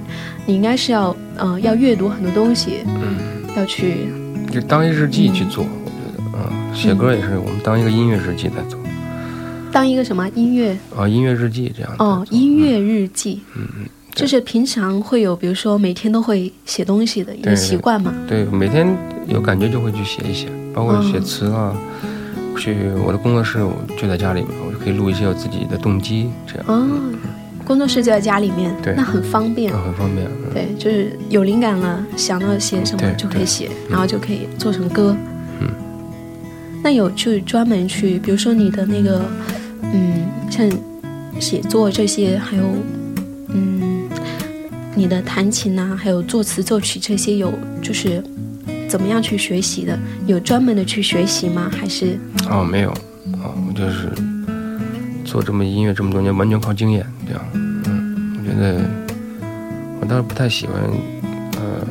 [0.45, 3.17] 你应该是要嗯要阅读很多东西，嗯，
[3.57, 4.09] 要去
[4.51, 8.79] 就当一日记去做，我觉得嗯，写歌也是我们当一个音乐日记在做。
[9.71, 11.07] 当一个什么音乐啊？
[11.07, 18.13] 音乐日记这样哦，音乐日记，嗯嗯，就是平常会有，比如说每天都会写东西的一个习惯嘛。
[18.27, 18.87] 对，每天
[19.27, 21.75] 有感觉就会去写一写，包括写词啊。
[22.59, 26.65] 去我的工作室，我就在家里面，我就可以录一些我自己的动机，这样。
[26.67, 26.85] 哦，
[27.65, 30.27] 工作室就在家里面，对，那很方便，很方便。
[30.53, 35.15] 对，就是有灵感了，想到写什么就可以写，然后就可以做成歌。
[35.61, 35.69] 嗯。
[36.83, 39.21] 那有去专门去，比如说你的那个，
[39.93, 40.69] 嗯，像
[41.39, 42.63] 写作这些，还有
[43.47, 44.09] 嗯，
[44.95, 48.21] 你的弹琴呐、还有作词作曲这些，有就是
[48.89, 49.97] 怎么样去学习的？
[50.25, 51.69] 有专门的去学习吗？
[51.79, 52.17] 还是
[52.49, 52.89] 哦，没有，
[53.33, 54.09] 哦，我就是
[55.23, 57.41] 做这么音乐这么多年，完全靠经验这样。
[57.53, 58.81] 嗯，我觉得
[60.01, 60.75] 我倒是不太喜欢，
[61.61, 61.87] 呃，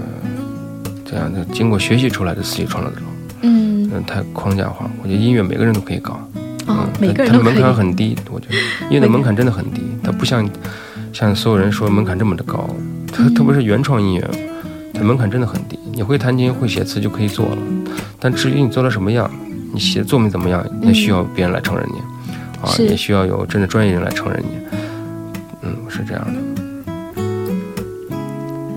[1.05, 3.07] 这样的经过学习出来的自己创作这种，
[3.43, 4.91] 嗯嗯，太框架化。
[5.01, 6.15] 我觉得音乐每个人都可以搞，
[6.67, 8.55] 哦嗯，每个人它的门槛很低，我觉得
[8.91, 10.49] 音乐的门槛真的很低，它不像
[11.13, 12.69] 像所有人说门槛这么的高，
[13.13, 14.31] 特嗯特别是原创音乐，
[14.99, 15.79] 它门槛真的很低。
[15.93, 17.59] 你会弹琴会写词就可以做了，
[18.19, 19.31] 但至于你做到什么样，
[19.73, 21.99] 你写的作品怎么样，那需要别人来承认你，
[22.63, 24.59] 啊，也需要有真的专业人来承认你。
[25.63, 26.41] 嗯，是这样的。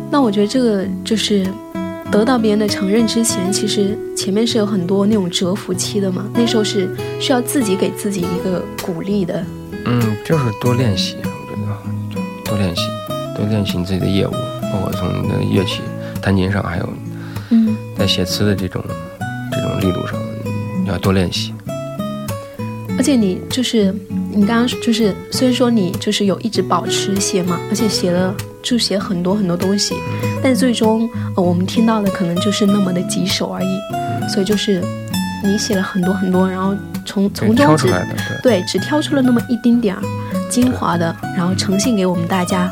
[0.10, 1.48] 那我觉得这个就是
[2.12, 6.26] 得到别人的承认之前，其实前面是有很多那种蛰伏期的嘛。
[6.34, 9.44] 那时候是需要自己给自己一个鼓励的。
[9.86, 12.82] 嗯，就是多练习，我觉得多练习，
[13.38, 14.32] 多练习你自己的业务，
[14.74, 15.82] 包括从你的乐器、
[16.22, 16.90] 弹琴上，还有
[17.50, 18.84] 嗯，在写词的这种
[19.52, 20.20] 这种力度上，
[20.84, 21.54] 你要多练习。
[22.98, 23.94] 而且你就是
[24.30, 29.96] 你刚刚就是虽然说你就是有一直保持写嘛，而且写了就写很多很多东西，
[30.44, 33.80] 但最终呃我们听到的可能就是那么的几首而已。
[34.30, 34.84] 所以就是
[35.44, 38.62] 你写了很多很多，然后从从中只挑出来的，对。
[38.62, 40.02] 对，只挑出了那么一丁点儿
[40.48, 42.72] 精华的，然后呈现给我们大家，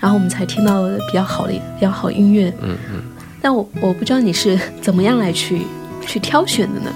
[0.00, 2.52] 然后我们才听到比较好的比较好音乐。
[2.62, 3.02] 嗯嗯，
[3.40, 5.62] 但我我不知道你是怎么样来去
[6.06, 6.90] 去挑选的呢？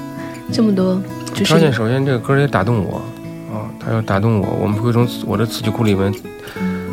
[0.53, 1.01] 这么多
[1.33, 2.97] 就条件是首先这个歌得打动我
[3.53, 6.13] 啊，它要打动我，我们会从我的词曲库里面，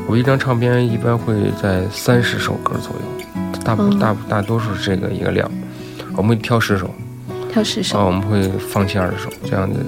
[0.08, 5.50] 我一张唱片一般会在三十首歌左右，大部嗯大大多数是这个一个量，
[6.15, 6.89] 我们会挑十首
[7.52, 7.98] 挑十首。
[7.98, 9.80] 啊，我们会放弃二十首这样的，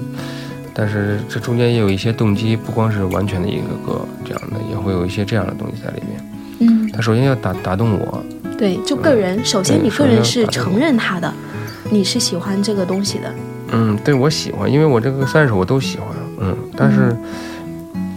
[0.74, 6.30] 但是这中间也有一些动机，不光是完全的一个歌这样的，也会有一些这样的东西在里面。
[6.60, 8.22] 嗯，他首先要打打动我，
[8.56, 11.32] 对，就个人，首先你个人是承认他的，
[11.90, 13.34] 你是喜欢这个东西的。
[13.72, 16.08] 嗯，对我喜欢，因为我这个三首我都喜欢，
[16.40, 17.16] 嗯，但是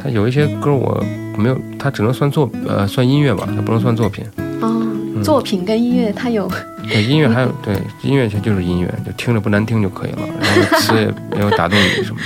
[0.02, 1.04] 他有一些歌我
[1.38, 4.24] 没有，他只能算作呃算音乐吧，他不能算作品。
[4.62, 6.50] 哦，嗯作品跟音乐它有
[6.88, 12.20] 对，音乐还有对音乐，它就是音乐，就听着不难听就可以了，然后词也没有打动你什么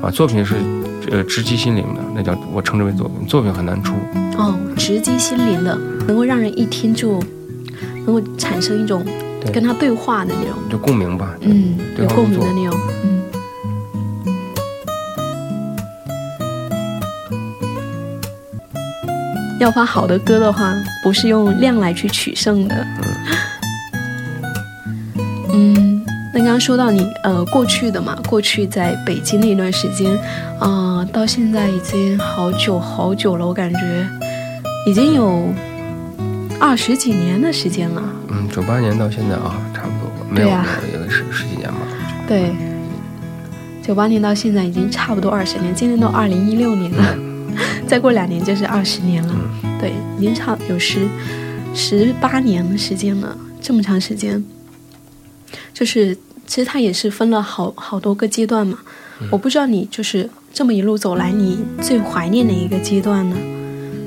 [0.00, 0.10] 的啊。
[0.10, 0.54] 作品是
[1.10, 3.26] 呃直击心灵的，那叫我称之为作品。
[3.26, 3.94] 作品很难出，
[4.36, 7.22] 哦直击心灵的，能够让人一听就
[8.06, 9.04] 能够产生一种
[9.52, 11.34] 跟他对话的那种，就共鸣吧。
[11.42, 13.18] 嗯，有对共鸣的那种，嗯。
[19.60, 22.76] 要发好的歌的话，不是用量来去取胜的。
[22.76, 23.08] 嗯，
[26.48, 30.18] 刚刚说到你呃过去的嘛，过去在北京那段时间，
[30.58, 34.08] 啊、到现在已经好久好久了，我感觉
[34.86, 35.52] 已经有
[36.58, 38.02] 二十几年的时间了。
[38.30, 41.80] 嗯，九八年到现在啊，差不多没有对呀没有也是十几年吧。
[42.26, 42.50] 对，
[43.82, 47.18] 九八年到现在已经差不多二十年，今年都二零一六年了，
[47.86, 49.34] 再过两年就是二十年了。
[49.78, 51.06] 对，已经差有十
[51.74, 54.42] 十八年的时间了，这么长时间。
[55.74, 56.16] 就是
[56.48, 58.76] 其实它也是分了好好多个阶段嘛。
[59.30, 63.36] 我不知道你就是这么一路走来，你最怀念哪一个阶段呢？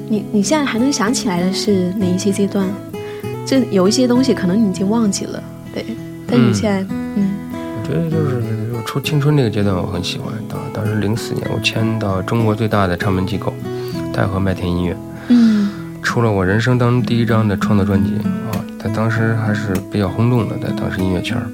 [0.09, 2.67] 你你现在还能想起来的是哪一些阶段？
[3.45, 5.41] 这有一些东西可能你已经忘记了，
[5.73, 5.85] 对。
[6.27, 10.33] 但你嗯现在，嗯我觉得就是就是初青春那个阶段，我很喜欢。
[10.47, 13.53] 当当时零四年，我签到中国最大的唱片机构
[14.13, 14.95] 太和麦田音乐，
[15.27, 15.69] 嗯
[16.01, 18.15] 出了我人生当中第一张的创作专辑
[18.51, 21.45] 啊，在当时还是比较轰动的，在当时音乐圈儿。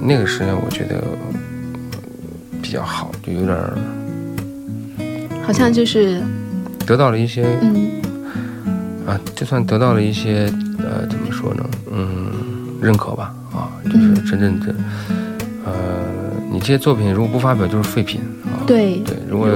[0.00, 1.08] 那个时间我觉得呃
[2.62, 3.76] 比较好，就有点儿
[5.42, 6.22] 好像就是
[6.86, 7.90] 得到了一些嗯
[9.06, 11.64] 啊，就算得到了一些呃，怎么说呢？
[11.90, 12.30] 嗯，
[12.80, 14.74] 认可吧啊，就是嗯真正的
[15.64, 15.72] 呃，
[16.52, 18.60] 你这些作品如果不发表就是废品啊。
[18.66, 19.48] 对对，如果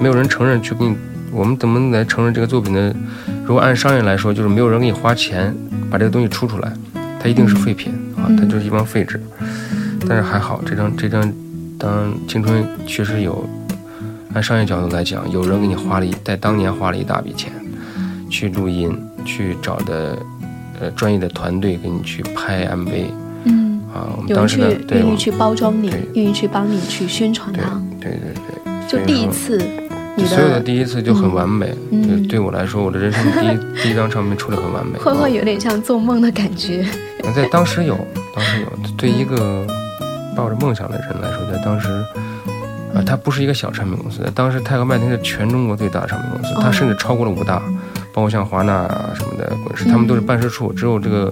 [0.00, 0.94] 没有人承认去给你，
[1.32, 2.94] 我们怎么来承认这个作品呢？
[3.44, 5.54] 如果按商业来说，就是没有人给你花钱
[5.90, 6.72] 把这个东西出出来，
[7.18, 9.18] 它一定是废品啊，嗯它就是一帮废纸。
[10.10, 11.32] 但是还好，这张这张
[11.78, 13.48] 当青春确实有，
[14.34, 17.52] 按商业角度来讲，有人给你花了一在当年花了一大笔钱
[18.28, 18.90] 去录音，
[19.24, 20.18] 去找的
[20.80, 23.04] 呃专业的团队给你去拍 MV
[23.44, 24.10] 嗯，啊。
[24.16, 28.88] 我们当时的对愿意去包装你，愿意去帮你去宣传对它，对对对。
[28.88, 29.62] 就第一次
[30.16, 34.98] 你所有的的第一次就很完美，嗯对对我来说，我的人生第一 第一张唱片出的很完美。
[34.98, 36.84] 啊会不会有点像做梦的感觉？
[37.32, 37.96] 在当时有，
[38.34, 39.64] 当时有，对一个
[40.40, 41.90] 抱着梦想的人来说，在当时，
[42.94, 47.60] 啊，它不是一个小唱片公司，当时泰和麦田是全中国最大的唱片公司，它甚至超过了五大，
[48.14, 51.30] 包括像华纳啊什么的滚石，他们都是办事处，只有这个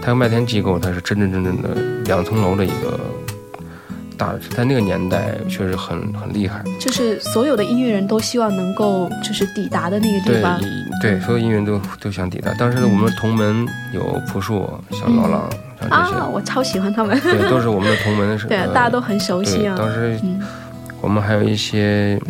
[0.00, 1.70] 泰和麦田机构，它是真真正正的
[2.04, 3.00] 两层楼的一个
[4.16, 6.62] 大的，在那个年代确实很很厉害。
[6.78, 10.60] 就是所有的音乐人都希望能够就是抵达的那个地方。
[11.02, 12.54] 对，所有音乐人都都想抵达。
[12.54, 15.50] 当时我们同门有朴树、像老狼、
[15.88, 17.18] 啊，我超喜欢他们。
[17.20, 18.38] 对，都是我们的同门。
[18.38, 19.74] 是 对大家都很熟悉，啊。
[19.78, 20.40] 当时嗯
[21.00, 22.20] 我们还有一些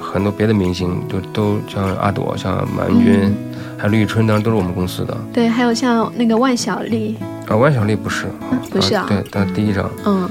[0.00, 3.34] 很多别的明星，就都像阿朵、像马云
[3.78, 5.16] 还有李宇春，当时都是我们公司的。
[5.32, 7.16] 对，还有像那个万晓利，
[7.48, 10.28] 啊，万晓利不是，啊不是啊对，但第一张嗯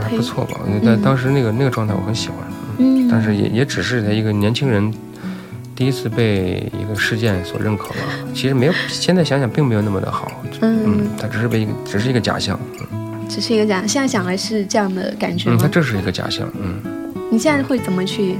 [0.00, 0.60] 还不错吧？
[0.64, 2.36] 我觉得嗯当时那个那个状态我很喜欢，
[2.78, 4.92] 嗯，但是也也只是他一个年轻人。
[5.80, 7.94] 第一次被一个事件所认可了，
[8.36, 10.82] 其实没有，现在想想并没有那么的好，嗯。
[10.84, 12.60] 嗯，，它只是被一个，只是一个假象，
[13.30, 15.66] 只是一个假，现在想来是这样的感觉嗯，它？
[15.66, 18.34] 这是一个假象，嗯，你现在会怎么去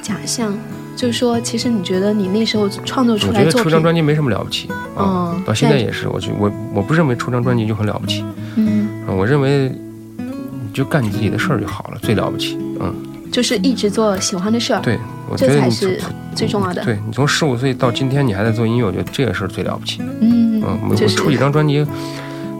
[0.00, 0.56] 假象？
[0.96, 8.24] 就是说，其实你觉得你那时候创作出来我觉得出张专辑没什么了不起，啊嗯，到现在也是，我就我我不认为出张专辑就很了不起，
[8.56, 9.70] 嗯，啊我认为
[10.16, 12.94] 你就干你自己的事儿就好了，最了不起，嗯，
[13.30, 14.98] 就是一直做喜欢的事儿，对，
[15.30, 16.00] 我觉这得你才是
[16.34, 16.82] 最重要的。
[16.84, 21.86] 对你从十五岁到今天你还在做音乐，我觉得这个事儿最了不起，嗯嗯，我就是我出几张专辑，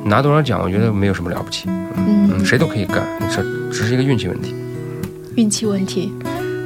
[0.05, 4.55] 拿多少奖，我觉得没有什么了不起，嗯，嗯，谁都可以干，这只是一个运气问题，
[5.37, 6.13] 运气问题。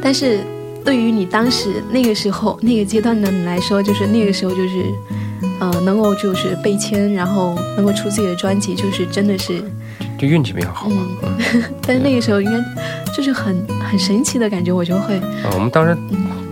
[0.03, 0.41] 但是
[0.85, 4.85] 对于你当时那个时候那个阶段的你来说，就是那个时候就是，
[5.61, 9.63] 呃，能够就是被签，然后能够出自己的专辑，就是真的是，
[10.23, 11.37] 就运气比较好嘛，嗯。
[11.55, 11.63] 嗯。
[11.85, 15.97] 但是那个时候应该就是很很神奇的感觉，我就会，啊，我们当时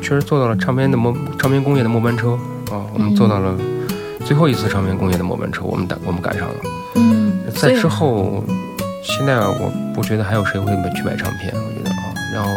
[0.02, 2.32] 确实做到了唱片的末唱片工业的末班车
[2.72, 3.56] 啊，我们做到了
[4.26, 6.54] 最后一次唱片工业的末班车，我们赶我们赶上了。
[6.96, 8.42] 嗯，在之后，
[9.04, 12.02] 现在我不觉得还有谁会买去买唱片，我觉得啊，
[12.34, 12.50] 然后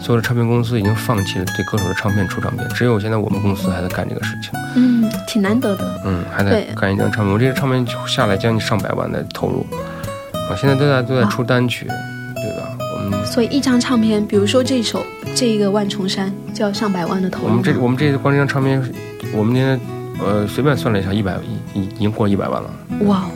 [0.00, 9.66] 所有的唱片公司已经放弃了对歌手的唱片出唱片，只有现在我们公司还在干这个事情，嗯，挺难得的，嗯，还在干一张唱片，我这个唱片就下来将近上百万的投入，
[10.48, 12.68] 啊，现在都在都在出单曲，对吧？
[12.94, 15.04] 我们所以一张唱片，比如说这首
[15.34, 17.48] 这一个万重山就要上百万的投入。
[17.48, 18.82] 我们这我们这光这张唱片，
[19.32, 19.78] 我们今天
[20.20, 21.36] 呃随便算了一下，一百
[21.74, 22.70] 已已已经过一百万了。
[23.06, 23.30] 哇哦！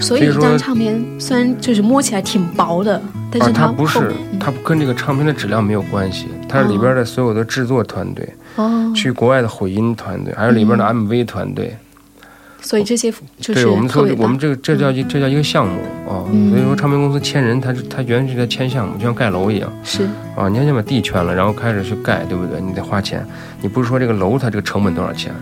[0.00, 3.00] 所以一张唱片虽然就是摸起来挺薄的，
[3.30, 3.98] 但啊，是它不是，
[4.32, 11.76] 嗯它跟这个唱片的质量没有关系，它是里边的所有的制作团队，哦，去国外的混音团队，还有里边的 MV 团队。
[12.64, 16.24] 所以这些就是对我们说我们这个这叫一这叫一个项目啊。
[16.32, 20.48] 嗯所以说，唱片公司签人，他是它原来是在签项目，就像盖楼一样是啊。
[20.48, 22.60] 你要先把地圈了，然后开始去盖，对不对？
[22.60, 23.24] 你得花钱。
[23.60, 25.32] 你不是说这个楼它这个成本多少钱？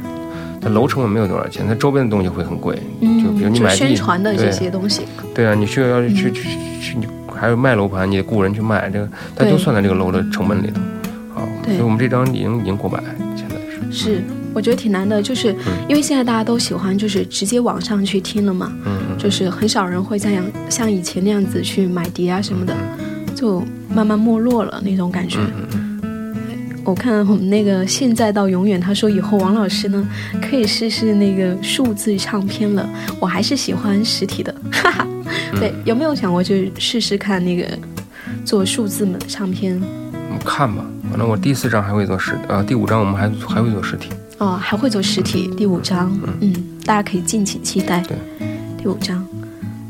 [0.60, 2.76] 它楼成本没有多少钱，它周边的东西会很贵。
[3.00, 5.02] 就比如你买地宣传的这对些东西，
[5.34, 6.32] 对啊，你需要要去嗯去
[6.80, 10.80] 去，你还有卖楼盘，你得雇人去卖，这个它对都算在这个楼的成本里头。
[11.34, 13.02] 啊，对所以我们这张已经已经过百，
[13.36, 13.56] 现在
[13.90, 14.04] 是。
[14.04, 18.72] 是我觉得挺难的，就是嗯因为现在大家都喜欢就是直接网上去听了嘛，
[19.18, 22.74] 就是很少人会再像像以前那样子去买碟啊什么的，
[23.34, 25.38] 就慢慢没落了那种感觉。
[26.84, 30.08] 我看我们那个现在到永远，他说以后王老师呢
[30.42, 32.88] 可以试试那个数字唱片了，
[33.20, 35.06] 我还是喜欢实体的，哈哈。
[35.60, 37.66] 对，有没有想过去试试看那个
[38.44, 39.80] 做数字的唱片？
[40.28, 44.08] 我们看吧，反正我第四张还会做实，呃，第五张我们还还会做实体。
[44.42, 46.52] 哦，还会做实体第五章，嗯，
[46.84, 48.00] 大家可以敬请期待。
[48.00, 48.16] 对，
[48.76, 49.24] 第五章，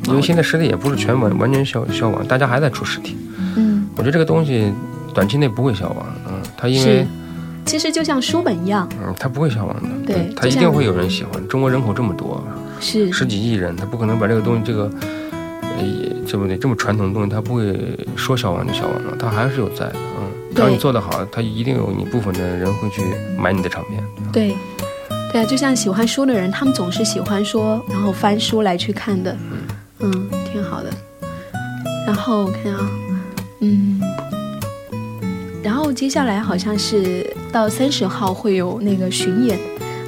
[0.05, 3.17] 因为现在实体也不是全完完全消消亡，大家还在出实体。
[3.57, 4.71] 嗯，我觉得这个东西
[5.15, 7.07] 短期内不会消亡，嗯，它因为，
[7.65, 11.49] 其实就像书本一样，嗯，它不会消亡的，对它一定会有人喜欢。
[11.49, 12.45] 中国人口这么多，
[12.79, 14.91] 是十几亿人，他不可能把这个东西这个，
[15.79, 15.85] 呃，
[16.27, 17.75] 这么的这么传统的东西，他不会
[18.17, 23.03] 说消亡就消亡了，它还是有在的，嗯，只要你做得好，它一定有你部分的人会去
[23.39, 24.03] 买你的唱片。
[24.33, 24.55] 对，
[25.33, 29.37] 对啊，就像喜欢书的人，他们总是喜欢说，然后翻书来去看的，
[30.01, 30.91] 嗯，挺好的。
[32.07, 32.91] 然后我看啊，
[33.61, 34.01] 嗯，
[35.63, 39.59] 然后接下来好像是到三十号会有那个巡演，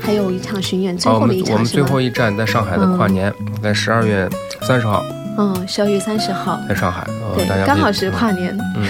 [0.01, 1.65] 还有一场巡演，最后的一们我们？
[1.65, 3.33] 最后一站在上海的跨年，
[3.63, 4.29] 在十二月
[4.63, 5.05] 三十号
[5.37, 8.57] 嗯，十二月三十号，在上海，呃对刚好是跨年。
[8.77, 8.83] 嗯。
[8.85, 8.89] 嗯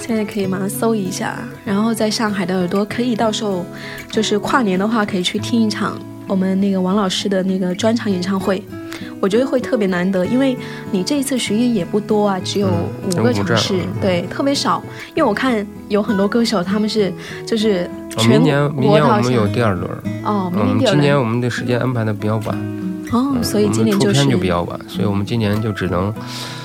[0.00, 3.62] 现在可以马上搜一下，然后在上海的耳朵可以到时候
[4.10, 8.62] 就是跨年的话，可以去听一场我们那个王老师的那个专场演唱会，
[9.20, 10.56] 我觉得会特别难得，因为
[10.90, 12.70] 你这一次巡演也不多啊，只有
[13.04, 14.82] 五个城市，嗯对，特别少。
[15.14, 17.12] 因为我看有很多歌手他们是
[17.44, 19.90] 就是哦全明年明年我们有第二轮，
[20.24, 20.94] 哦，明嗯，年第二轮。
[20.94, 22.56] 今年我们的时间安排的比较晚，
[23.10, 26.12] 哦，所以今年就是片就比较晚，所以我们今年就只能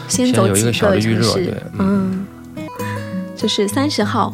[0.07, 2.25] 先走几有一个小的预热，对，嗯，
[3.35, 4.33] 就是三十号，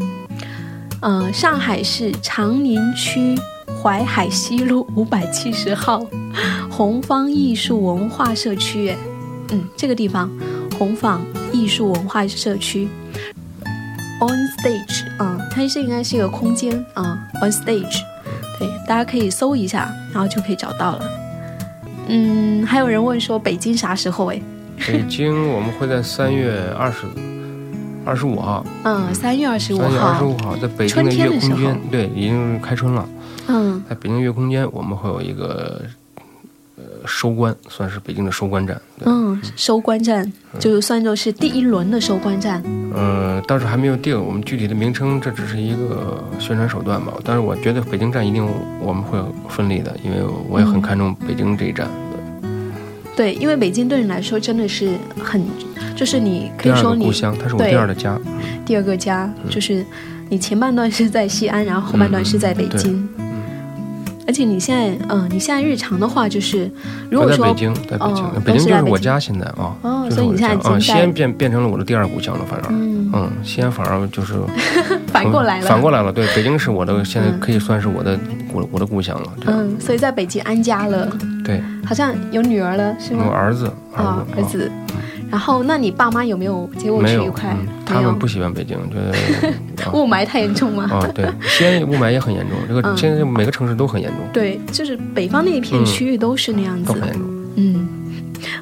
[1.01, 3.35] 呃，上海市长宁区
[3.81, 6.03] 淮海西路五百七十号
[6.69, 8.95] 红方艺术文化社区，
[9.51, 10.29] 嗯，这个地方
[10.77, 11.21] 红坊
[11.53, 12.87] 艺术文化社区
[14.19, 18.01] ，on stage，嗯，它是应该是一个空间啊，on stage，
[18.57, 21.28] 对，大家可以搜一下，然后就可以找到了。
[22.09, 24.31] 嗯，还有人问说北京啥时候？
[24.31, 24.41] 哎。
[24.87, 27.05] 北京我们会在三月二十
[28.05, 33.07] 二十五号，嗯，三月二十五号，三月二十五号在北京的月空间，对，已经开春了，
[33.47, 35.89] 嗯，在北京月空间我们会有一个呃
[37.05, 42.61] 收官，算是北京的收官战，嗯，收官站就算作是第一轮的收官站，
[42.95, 48.45] 嗯，倒是还没有定我们具体的名称，这只是一个宣传手段吧，但是我觉得北京站一定
[48.81, 49.19] 我们会
[49.49, 50.17] 顺利的，因为
[50.49, 51.87] 我也很看重北京这一站。
[53.15, 55.43] 对，因为北京对你来说真的是很，
[55.95, 58.17] 就是你可以说你故乡，它是我第二的家，
[58.65, 59.85] 第二个家，就是
[60.29, 63.07] 你前半段是在西安，然后后半段是在北京。
[64.29, 66.69] 而且你现在，嗯，你现在日常的话，就是
[67.09, 72.69] 如果说在北京，在北京，北京就是我家现在啊，哦，所以你现在啊，西安变变成了我的第二故乡了，反正，
[73.11, 74.35] 嗯，西安反而就是
[75.11, 78.19] 反过来了，反过来了，对，北京是我的，现在可以算是我的
[78.53, 81.11] 我我的故乡了，嗯，所以在北京安家了，
[81.43, 83.23] 对，好像有女儿了，是吗？
[83.25, 83.65] 有儿子
[83.95, 84.71] 啊，儿子。
[85.31, 87.55] 然后，那你爸妈有没有接过去一块？
[87.85, 90.89] 他们不喜欢北京，觉得 雾霾太严重吗？
[90.91, 94.19] 啊，对，西安雾霾也很严重，这个现在每个城市都很严重。
[94.33, 97.21] 对，就是北方那一片区域都是那样子，都很严重。
[97.55, 97.87] 嗯，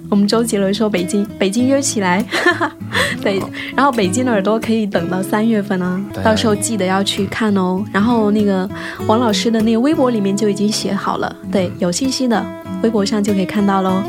[0.10, 2.26] 我们周杰伦说北京，北京约起来，
[3.24, 3.42] 对，
[3.76, 7.84] 然后北京的耳朵可以等到三月份呢，到时候记得要去看哦。
[7.94, 8.70] 然后那个
[9.08, 12.46] 王老师的那个微博里面就已经写好了，对，有信息的
[12.84, 14.04] 微博上就可以看到喽。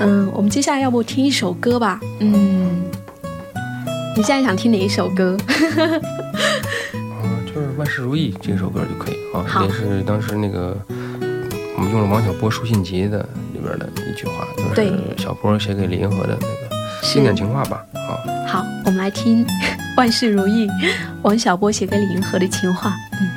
[0.00, 2.00] 嗯，我们接下来要不听一首歌吧？
[2.20, 2.82] 嗯，
[4.16, 5.36] 你现在想听哪一首歌？
[5.78, 10.76] 啊， 就是万事如意这首歌就可以啊，也是当时那个
[11.76, 17.84] 我们用了王小波书信集的里边的一句话，就是小波写给李银河的那个经典情话吧？
[17.94, 19.46] 啊，好，我们来听
[19.96, 20.68] 万事如意，
[21.22, 22.94] 王小波写给李银河的情话。
[23.20, 23.30] 嗯。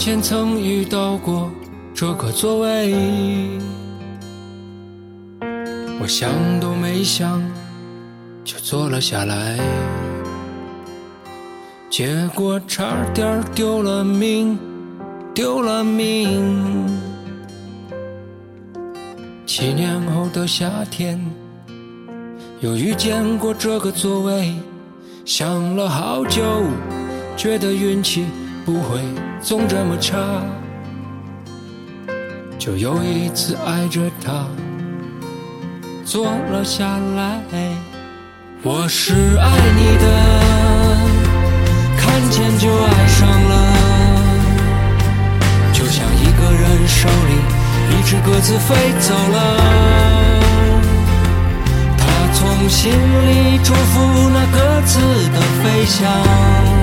[0.00, 1.50] 前曾遇到过
[1.94, 2.96] 这个座位，
[6.00, 7.42] 我想都没想
[8.42, 9.58] 就坐了下来，
[11.90, 14.58] 结果差点丢了命，
[15.34, 16.88] 丢了命。
[19.44, 21.22] 七年后的夏天，
[22.60, 24.54] 又遇见过这个座位，
[25.26, 26.42] 想了好久，
[27.36, 28.24] 觉得运气
[28.64, 29.00] 不会。
[29.42, 30.18] 总这么差，
[32.58, 34.44] 就又一次挨着他
[36.04, 36.84] 坐了下
[37.16, 37.40] 来。
[38.62, 40.04] 我是爱你的，
[41.96, 43.52] 看见就爱上了，
[45.72, 47.32] 就像一个人手里
[47.96, 49.38] 一只鸽子飞走了。
[51.96, 52.02] 他
[52.34, 55.00] 从心里祝福那鸽子
[55.32, 56.79] 的飞翔。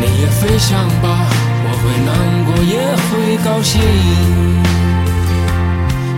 [0.00, 1.28] 你也飞翔吧，
[1.62, 2.08] 我会难
[2.46, 2.74] 过，也
[3.04, 3.80] 会高兴。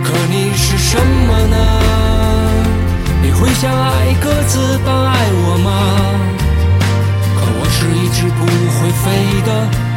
[0.03, 1.57] 可你是什么呢？
[3.21, 5.67] 你会像爱鸽子般爱我吗？
[7.35, 9.05] 可我是一只不会飞
[9.45, 9.49] 的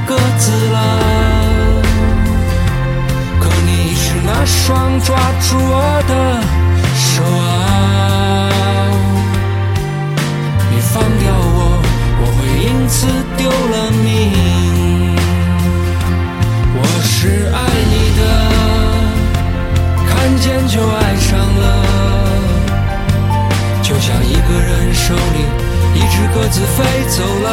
[0.05, 0.77] 鸽子了。
[3.41, 6.13] 可你是那双抓住我的
[6.97, 8.06] 手啊！
[12.87, 13.05] 因此
[13.37, 14.31] 丢了命。
[16.79, 17.59] 我是爱
[17.91, 18.21] 你的，
[20.07, 21.65] 看见就爱上了，
[23.83, 25.39] 就像一个人手里
[25.97, 27.49] 一只鸽子飞走了。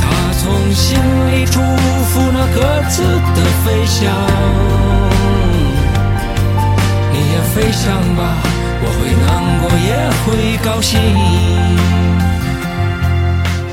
[0.00, 0.02] 他
[0.38, 0.96] 从心
[1.30, 2.58] 里祝福那鸽
[2.88, 3.04] 子
[3.36, 4.00] 的飞翔。
[7.12, 8.40] 你也飞翔吧，
[8.80, 9.28] 我会难
[9.60, 9.92] 过，也
[10.24, 10.98] 会高兴。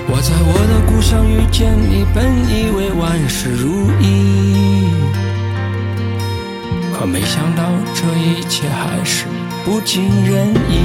[0.09, 4.87] 我在我的故乡遇见你，本以为万事如意，
[6.93, 9.25] 可没想到这一切还是
[9.65, 10.79] 不尽人意。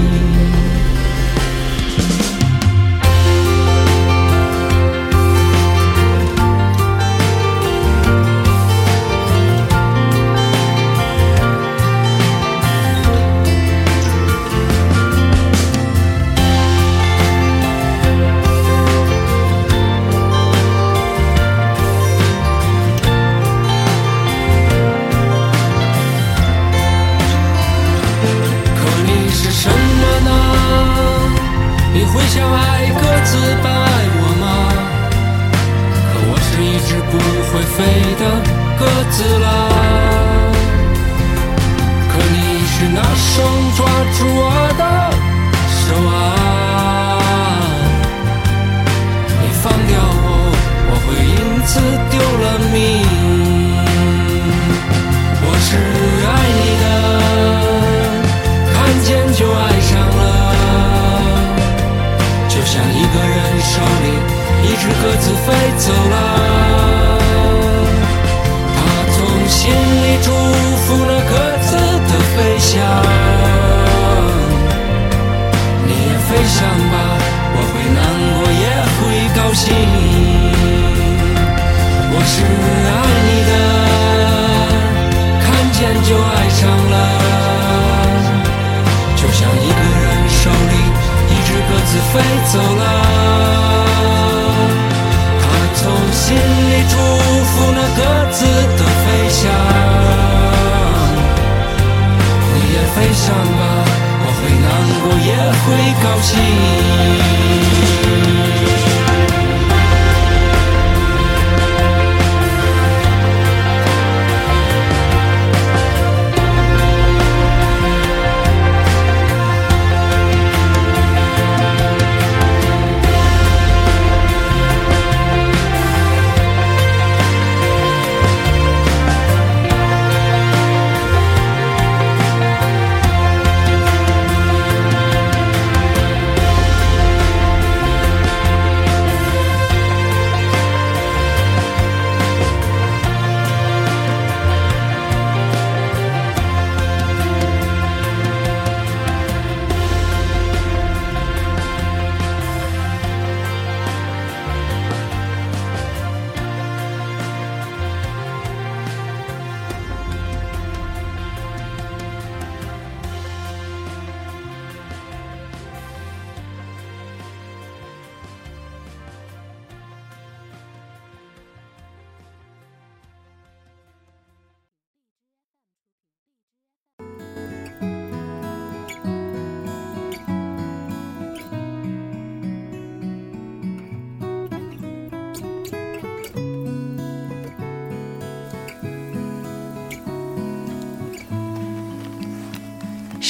[43.35, 44.52] 双抓住我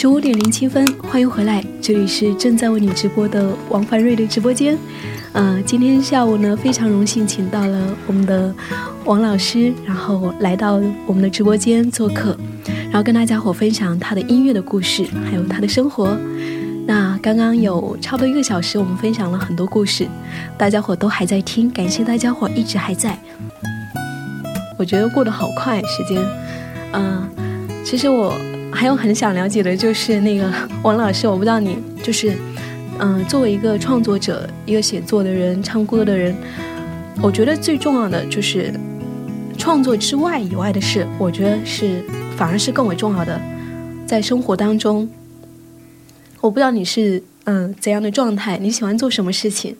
[0.03, 4.76] 十五点零七分，欢迎回来，这里是正在为你直播的王凡瑞的直播间。
[5.32, 8.53] 呃，今天下午呢，非常荣幸请到了我们的
[9.05, 12.36] 王老师，然后来到我们的直播间做客，
[12.86, 16.18] 然后跟大家伙分享他的音乐的故事，还有他的生活。
[16.84, 20.09] 那刚刚有差不多一个小时，我们分享了很多故事，
[20.59, 23.16] 大家伙都还在听，感谢大家伙一直还在。
[24.76, 26.20] 我觉得过得好快，时间。
[26.90, 27.30] 嗯、
[27.84, 28.34] 其实我
[28.72, 30.50] 还有很想了解的就是那个
[30.82, 32.36] 王老师，我不知道你就是，
[32.98, 36.34] 嗯、作为一个创作者、一个写作的人、唱歌的人，
[37.22, 38.72] 我觉得最重要的就是
[39.56, 42.02] 创作之外以外的事，我觉得是
[42.36, 43.40] 反而是更为重要的，
[44.06, 45.08] 在生活当中。
[46.40, 49.76] 我不知道你是嗯怎样的状态，你喜欢做什么事情？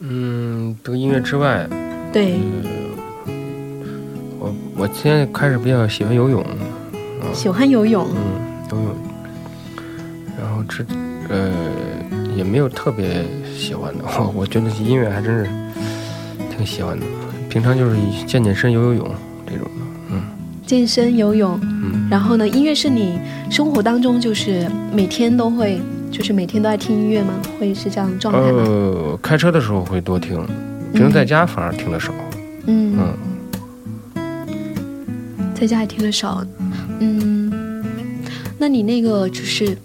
[0.00, 1.68] 嗯，这个音乐之外，
[2.12, 2.40] 对，
[4.40, 6.44] 我我现在开始比较喜欢游泳，
[7.32, 8.94] 喜欢游泳，嗯，游泳，
[10.38, 10.84] 然后这
[11.28, 11.50] 呃
[12.36, 13.24] 也没有特别
[13.56, 15.48] 喜欢的，我我觉得音乐还真是
[16.56, 17.06] 挺喜欢的。
[17.48, 19.08] 平常就是以健健身、游游泳
[19.46, 19.70] 这种的，
[20.10, 20.20] 嗯。
[20.66, 23.18] 健身、游泳，嗯，然后呢，音乐是你
[23.50, 25.78] 生活当中就是每天都会，
[26.10, 27.34] 就是每天都在听音乐吗？
[27.60, 28.62] 会是这样状态吗？
[28.66, 30.44] 呃，开车的时候会多听，
[30.92, 32.12] 平时在家反而听的少，
[32.66, 33.14] 嗯，嗯。
[35.54, 36.44] 在家也听的少，
[37.00, 38.22] 嗯，
[38.58, 39.76] 那你那个就是，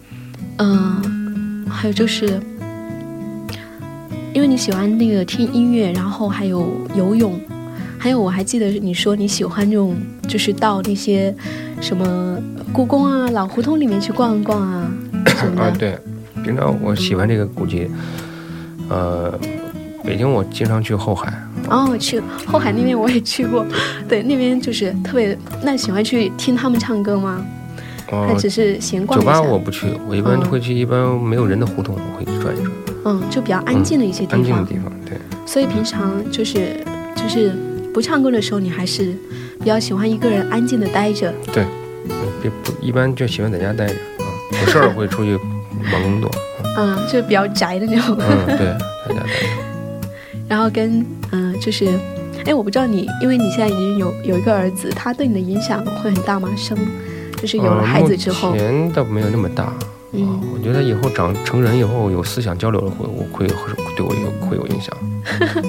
[0.57, 2.39] 嗯、还有就是，
[4.33, 7.39] 因为你喜欢那个听音乐，然后还有游泳，
[7.97, 9.95] 还有我还记得你说你喜欢那种，
[10.27, 11.33] 就是到那些
[11.81, 12.37] 什么
[12.71, 14.91] 故宫啊、老胡同里面去逛一逛啊
[15.25, 15.61] 什么的。
[15.63, 15.97] 啊， 对，
[16.43, 17.89] 平常我喜欢这个古迹，
[18.89, 19.37] 呃，
[20.03, 21.33] 北京我经常去后海，
[21.69, 23.65] 哦，去后海那边我也去过，
[24.07, 25.37] 对，那边就是特别。
[25.63, 27.43] 那喜欢去听他们唱歌吗？
[28.09, 29.25] 还哦，只是闲逛酒？
[29.25, 32.71] 吧我不去，我一般嗯会去一般没有人的胡同，我会去转一转，
[33.05, 34.39] 嗯，就比较安静的一些地方。
[34.39, 36.83] 安静的地方，对，所以平常就是
[37.15, 37.53] 就是
[37.93, 39.15] 不唱歌的时候，你还是
[39.59, 41.31] 比较喜欢一个人安静的待着。
[41.53, 41.63] 对
[42.41, 44.25] 别不一般就喜欢在家待着啊，
[44.65, 45.37] 有事儿会出去
[45.91, 46.31] 忙工作，
[46.77, 48.17] 嗯，就比较宅的那种。
[48.19, 48.75] 嗯，对，
[49.07, 49.68] 在家待着。
[50.49, 51.87] 然后跟嗯、就是，
[52.45, 56.49] 哎，我不知道你，因为你现在已经有有一个儿子，他对你的影响会很大吗？
[56.57, 56.77] 生
[57.37, 59.71] 就是有了孩子之后嗯目，前倒没有那么大。
[60.11, 64.91] 嗯啊，我觉得以后长成人以后有思想交流了，会我会会对我有会有影响。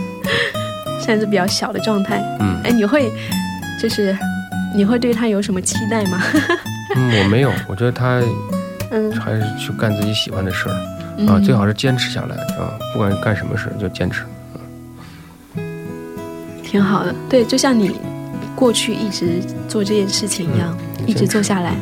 [0.99, 2.23] 现在是比较小的状态。
[2.41, 3.13] 嗯哎，你会
[3.81, 4.17] 就是
[4.75, 6.23] 你会对他有什么期待吗？
[6.97, 8.23] 嗯，我没有，我觉得他
[8.91, 10.75] 嗯还是去干自己喜欢的事儿
[11.19, 14.23] 嗯啊，最好是坚持下来啊，不管干什么事就坚持。
[16.71, 17.13] 挺好的。
[17.29, 17.91] 对，就像你
[18.55, 21.75] 过去一直做这件事情一样，嗯一直做下来。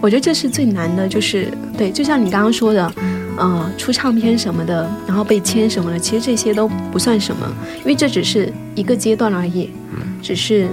[0.00, 2.92] 我觉得这是最难的，就是对，就像你刚刚说的，
[3.36, 7.46] 呃，出唱片什么的，然后被签什么的，其实这些都不算什么，
[7.78, 9.70] 因为这只是一个阶段而已，
[10.20, 10.66] 只是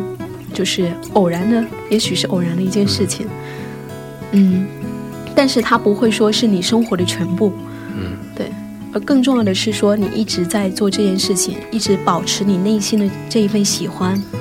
[0.54, 3.28] 就是偶然的，也许是偶然的一件事情，
[4.32, 4.66] 嗯，
[5.36, 7.54] 但是它不会说是你生活的全部，
[8.94, 14.40] 而更重要的是说你一直在做这件事情，一直保持你内心的这一份喜欢，嗯。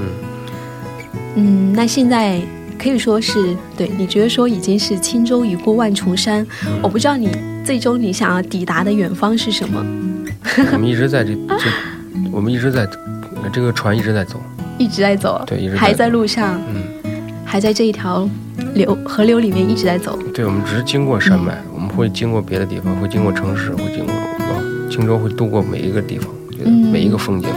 [1.37, 2.41] 嗯，那现在
[2.79, 6.45] 可以说是对你觉得说已经是轻舟已过万重山，
[6.83, 7.31] 我不知道你
[7.65, 9.85] 最终你想要抵达的远方是什么，
[10.73, 11.71] 我们一直在这这，
[12.33, 12.89] 我们一直在
[13.53, 14.41] 这个船一直在走。
[14.79, 16.83] 一直在走，对一直在还在路上，嗯，
[17.45, 18.27] 还在这一条
[18.75, 27.49] 流河流里面一直在走，对，我们只是经过山脉，我们会经过别的地方，会经过城市，会经过啊，轻舟会度过每一个地方，觉得嗯每一个风景。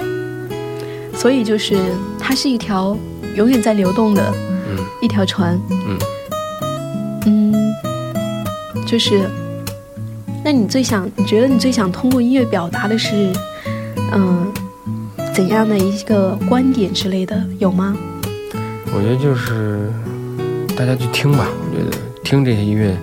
[1.15, 1.77] 所以就是
[2.19, 2.97] 它是一条
[3.35, 4.33] 永远在流动的
[4.69, 5.97] 嗯一条船，嗯
[7.27, 7.53] 嗯，
[8.85, 9.29] 就是，
[10.43, 13.31] 那你最想，你觉得你最想通过音乐表达的是，
[14.11, 14.51] 嗯、
[15.33, 17.95] 怎样的一个观点之类的，有吗？
[18.95, 19.91] 我觉得就是
[20.75, 22.97] 大家去听吧，我觉得听这些音乐，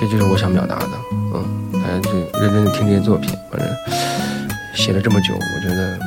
[0.00, 0.90] 这就是我想表达的。
[1.34, 3.68] 嗯，大家就认真的听这些作品，反正
[4.74, 5.98] 写了这么久，我觉得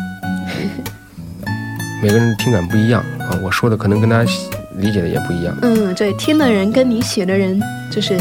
[2.02, 4.32] 每个人听感不一样啊，我说的可能跟大家
[4.78, 7.62] 理解的也不一样，嗯，对，听的人跟你写的人
[7.92, 8.18] 就是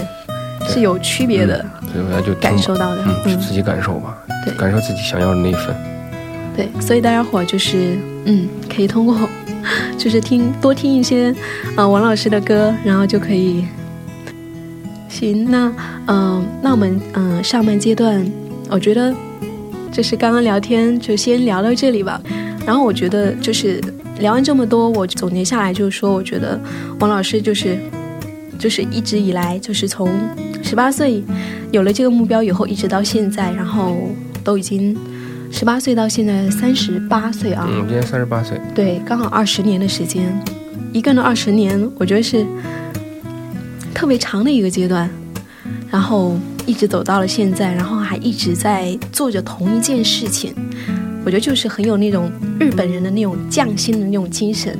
[0.68, 5.75] 是有区别的，所以大家就听感受到的，嗯，嗯，自己感受吧，对感受自己想要的那一份。
[6.57, 9.16] 对，所以大家伙就是，嗯，可以通过，
[9.97, 11.35] 就是听多听一些，
[11.77, 13.64] 呃，王老师的歌，然后就可以。
[15.21, 15.71] 行，那，
[16.07, 18.25] 嗯、那我们，嗯、上半阶段，
[18.71, 19.14] 我觉得，
[19.93, 22.18] 就是刚刚聊天就先聊到这里吧。
[22.64, 23.79] 然后我觉得就是
[24.18, 26.59] 聊完这么多，我总结下来就是说，我觉得
[27.01, 27.79] 王老师就是，
[28.59, 30.09] 就是一直以来就是从
[30.62, 31.23] 十八岁
[31.71, 33.95] 有了这个目标以后，一直到现在，然后
[34.43, 34.97] 都已经
[35.51, 40.33] 十八岁到现在三十八岁啊，嗯，今年三十八岁，对，刚好二十年的时间，
[40.95, 42.47] 一个人二十年，我觉得是
[44.01, 45.11] 特别长的一个阶段，
[45.90, 46.34] 然后
[46.64, 50.55] 一直走到了现在，然后还一直在做着同一件事情，
[51.22, 54.74] 我觉得就是很有那种日本人的那种匠心的那种精神，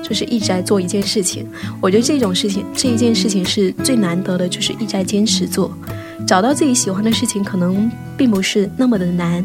[0.00, 1.44] 就是一直在做一件事情。
[1.80, 5.76] 我觉得这种事情，这一件事情是最难得的，就是一直在坚持做，
[6.24, 9.44] 找到自己喜欢的事情，可能并不是那么的难，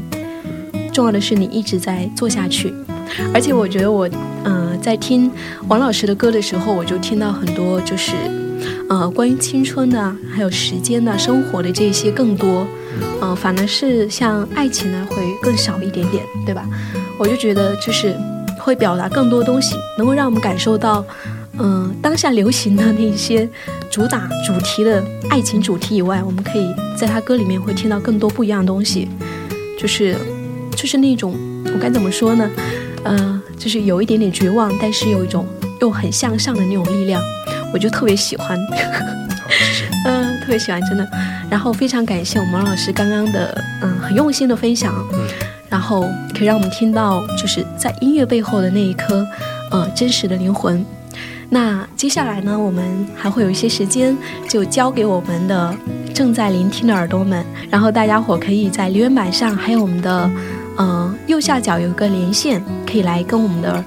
[0.94, 2.72] 重要的是你一直在做下去。
[3.34, 4.08] 而且我觉得我，
[4.44, 5.32] 呃，在听
[5.68, 8.12] 王老师的歌的时候，我就听到很多就是，
[8.90, 12.66] 呃，关于青春的，还有时间的、生活的这些更多，
[13.22, 16.66] 嗯、反而是像爱情呢会更少一点点，对吧？
[17.20, 18.16] 我就觉得就是
[18.60, 21.06] 会表达更多东西，能够让我们感受到，
[21.60, 23.48] 嗯、当下流行的那些
[23.92, 29.10] 主打主题的爱情主题以外，我们可以在他歌里面会听到更多不一样的东西，
[29.78, 30.16] 就是
[30.76, 31.36] 就是那种
[31.66, 32.50] 我该怎么说呢？
[33.04, 35.46] 呃，就是有一点点绝望，但是有一种
[35.82, 37.22] 又很向上的那种力量，
[37.74, 38.58] 我就特别喜欢。
[40.06, 41.08] 嗯，特别喜欢，真的。
[41.50, 45.20] 然后非常感谢我们王老师刚刚的嗯很用心的分享，嗯
[45.70, 49.26] 然后可以让我们听到就是在音乐背后的那一颗
[49.72, 50.86] 呃真实的灵魂。
[51.50, 54.16] 那接下来呢，我们还会有一些时间，
[54.50, 55.74] 就交给我们的
[56.14, 60.30] 正在聆听的耳朵们，然后大家伙可以在留言板上，还有我们的
[60.78, 63.84] 呃右下角有一个连线，可以来跟我们的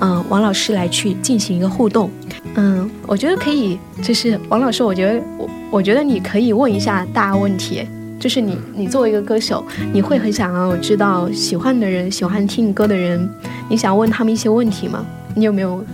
[0.00, 2.10] 嗯、呃王老师来去进行一个互动。
[2.56, 7.86] 嗯，我觉得可以，就是王老师，我觉得我我觉得你可以问一下大问题，
[8.18, 13.28] 就是你你作为一个歌手，你会很想要知道喜欢的人、喜欢听你歌的人，
[13.68, 15.04] 你想问他们一些问题吗？
[15.34, 15.84] 你有没有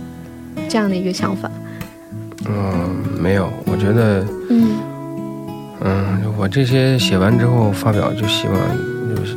[0.67, 1.49] 这样的一个想法？
[2.49, 4.67] 嗯，没有，我觉得，嗯。
[5.79, 8.55] 嗯，我这些写完之后发表，就希望
[9.15, 9.35] 就是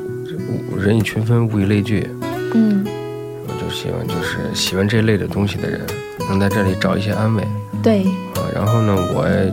[0.72, 2.08] 物人以群分，物以类聚，
[2.54, 2.82] 嗯，
[3.46, 5.82] 我就希望就是喜欢这类的东西的人，
[6.30, 7.46] 能在这里找一些安慰
[7.82, 8.04] 对，
[8.34, 8.46] 啊。
[8.54, 9.52] 然后呢，我也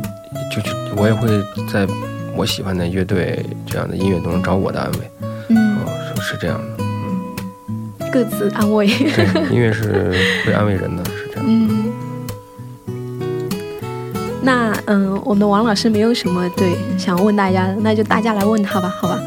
[0.53, 1.27] 就去，我也会
[1.71, 1.87] 在
[2.35, 5.11] 我喜欢的乐队这样的音乐中找我的安慰，
[5.49, 8.87] 嗯，哦，是是这样的，嗯各自安慰。
[8.87, 10.13] 对， 音乐是
[10.45, 11.45] 会安慰人的，是这样。
[11.47, 11.91] 嗯，
[14.41, 19.19] 那嗯，我们的王老师没有什么对想问大家的，那就大家来问他吧，好吧？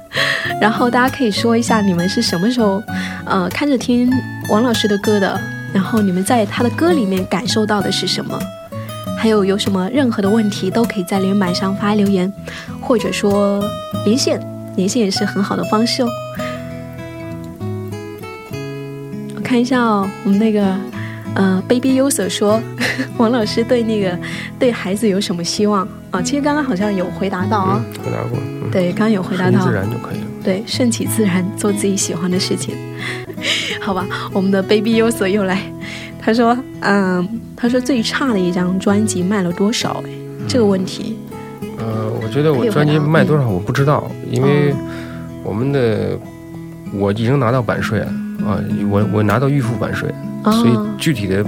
[0.60, 2.82] 然后大家可以说一下你们是什么时候
[3.24, 4.10] 呃看着听
[4.50, 5.40] 王老师的歌的，
[5.72, 8.38] 然后你们在他的歌里面感受到的是什么？
[9.16, 12.32] 还有有什么任何的问题都可以在留言板上发留言，
[12.80, 13.60] 或者说
[14.04, 14.40] 连线，
[14.76, 16.08] 连线也是很好的方式哦。
[19.34, 20.76] 我看一下哦，我们那个
[21.34, 22.62] 呃，baby user 说，
[23.18, 24.16] 王老师对那个
[24.56, 26.22] 对孩子有什么希望啊？
[26.22, 30.26] 其实刚刚好像有回答到啊，嗯，回答过，嗯，对，刚刚有回答到自，然就可以了。
[30.44, 32.76] 对，顺其自然，做自己喜欢的事情。
[33.88, 35.62] 好吧，我们的 baby user 又来，
[36.20, 37.26] 他说，嗯，
[37.56, 40.02] 他说最差的一张专辑卖了多少？
[40.06, 40.10] 哎，
[40.46, 41.16] 这个问题，
[41.78, 44.76] 呃，我觉得我专辑卖多少我不知道，因为哦
[45.42, 46.18] 我们的
[46.92, 48.06] 我已经拿到版税了
[48.46, 48.60] 啊，
[48.90, 50.06] 我我拿到预付版税，
[50.44, 51.42] 所以哦具体的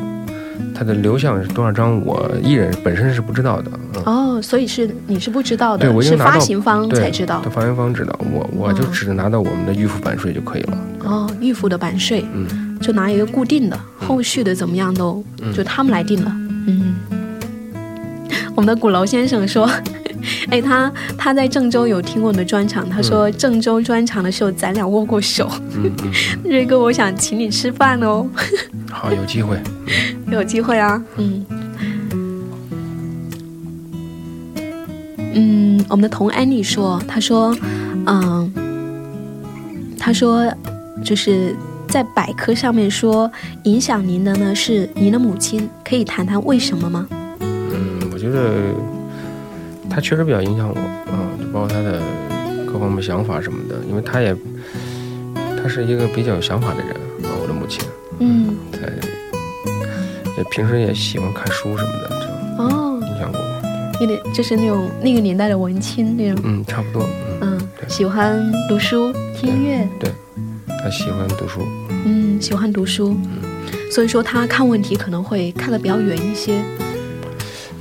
[0.74, 3.70] 它的流向是多少张，我艺人本身是不知道的。
[3.96, 7.50] 嗯，哦，所以是你是不知道的，对我已是经拿到发行方才知道的。
[7.50, 10.78] 发行方知道，我我就哦只拿到我们的预付版税就可以了。
[11.10, 16.32] 哦，预付的版税，嗯，就拿一个固定的，后续的怎么样都嗯就他们来定了。
[16.66, 16.94] 嗯，
[18.54, 19.68] 我们的鼓楼先生说，
[20.50, 25.50] 哎，他他在郑州有听过你的专场，他说郑州专场的时候咱俩握过手。
[25.76, 26.12] 嗯嗯，
[26.48, 28.26] 瑞哥，我想请你吃饭哦，
[28.90, 29.58] 好，有机会。
[30.30, 31.02] 有机会啊。
[31.16, 31.44] 嗯。
[35.32, 37.56] 嗯，我们的童安妮说，她说，
[38.06, 38.52] 嗯，
[39.98, 40.52] 她说，
[41.04, 41.54] 就是
[41.88, 43.30] 在百科上面说，
[43.64, 47.06] 影响您的呢是您的母亲，可以谈谈为什么吗？
[47.40, 48.72] 嗯，我觉得
[49.88, 50.80] 她确实比较影响我，
[51.10, 52.00] 啊，就包括她的
[52.66, 54.34] 各方面想法什么的，因为她也
[55.34, 56.90] 她是一个比较有想法的人
[57.24, 57.82] 啊，我的母亲，
[58.18, 58.80] 嗯，在
[60.36, 63.46] 也平时也喜欢看书什么的，这样哦，影响过我。
[64.00, 67.06] 有点就是那种那个年代的文青那种，嗯，差不多，
[67.42, 67.88] 嗯，嗯，对。
[67.88, 69.88] 喜欢读书、听音乐，
[70.82, 71.66] 他喜欢读书，
[72.04, 73.16] 嗯，喜欢读书，
[73.92, 76.60] 所以说他看问题可能会看得比较远一些。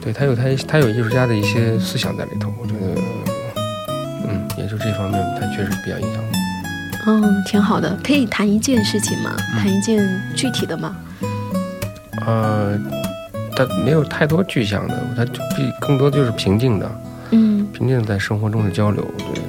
[0.01, 3.01] 对他有他他有艺术家的一些思想在里头，我觉得，
[4.27, 6.29] 嗯，也就这方面他确实比较影响我。
[7.07, 9.35] 嗯，挺好的，可以谈一件事情吗？
[9.53, 10.95] 嗯谈一件具体的吗？
[12.25, 12.77] 呃，
[13.55, 19.48] 他没有太多具象的，他就比更多就是平静的，嗯，平静的在生活中的交流，我觉得是这样的。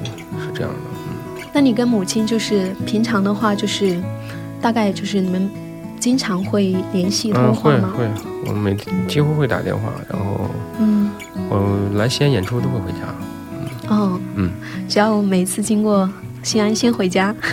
[1.61, 4.01] 那你跟母亲就是平常的话，就是
[4.59, 5.47] 大概就是你们
[5.99, 7.93] 经常会联系通嗯，话吗？
[7.95, 8.11] 会会，
[8.47, 10.49] 我们每天几乎会打电话，然后
[10.79, 11.11] 嗯，
[11.51, 13.93] 我来西安演出都会回家。
[13.95, 14.49] 哦，嗯，
[14.89, 16.09] 只要我每次经过
[16.41, 17.35] 西安，先回家。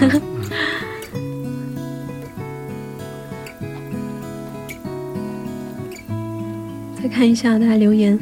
[7.03, 8.19] 再看一下大家留言，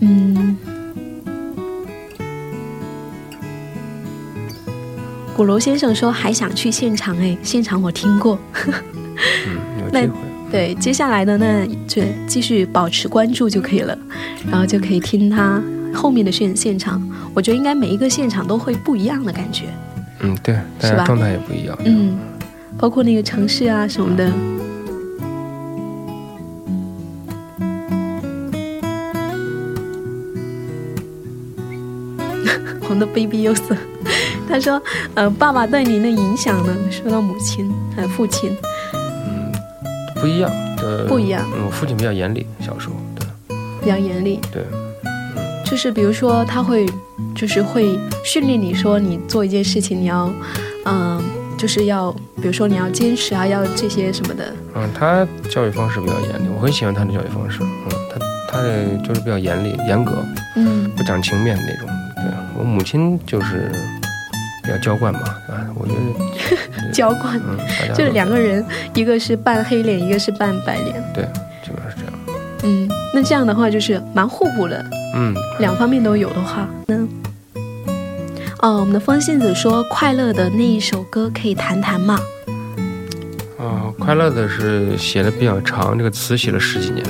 [0.00, 0.58] 嗯，
[5.42, 8.38] 鼓楼先生说还想去现场，哎，现场我听过。
[9.90, 10.14] 那机会。
[10.52, 13.98] 对，接下来的呢，就继续保持关注就可以了，
[14.48, 15.60] 然后就可以听他
[15.92, 17.02] 后面的现现场。
[17.34, 19.64] 我觉得应该每一个现场都会不一样的感觉，
[20.20, 21.76] 嗯，对，大是吧家状态也不一样。
[21.84, 22.16] 嗯，
[22.78, 24.30] 包括那个城市啊什么的。
[32.80, 33.76] 红的 baby 优色，
[34.52, 34.80] 他说，
[35.14, 36.76] 呃，爸爸对您的影响呢？
[36.90, 38.54] 说到母亲，呃，父亲，
[39.24, 39.50] 嗯
[40.20, 40.50] 不一样
[40.82, 44.62] 呃，不一样嗯，我父亲比较严厉，小时候，对比较严厉，对，
[45.04, 45.10] 嗯
[45.64, 46.86] 就是比如说他会，
[47.34, 50.30] 就是会训练你说你做一件事情你要，
[50.84, 51.18] 嗯、
[51.56, 54.52] 就是要，比如说你要坚持啊，要这些什么的。
[54.74, 57.60] 嗯，他教育方式比较严厉，我很喜欢他的教育方式。
[57.62, 58.20] 嗯，他
[58.52, 60.12] 他的就是比较严厉、严格，
[60.56, 61.88] 嗯不讲情面那种。
[62.16, 62.24] 对
[62.58, 63.72] 我母亲就是
[64.62, 67.58] 比较娇惯嘛，啊，我觉得，娇惯，嗯，
[67.94, 71.02] 就是两个人，一个是扮黑脸，一个是扮白脸。
[71.12, 71.24] 对，
[71.64, 72.12] 基本上是这样。
[72.64, 74.84] 嗯，那这样的话就是蛮互补的，
[75.16, 77.08] 嗯，两方面都有的话，嗯。
[78.60, 82.20] 哦，我们的风信子说，快乐的那一首歌可以谈谈吗？
[83.58, 87.04] 啊，快乐的是写的比较长，这个词写了十几年。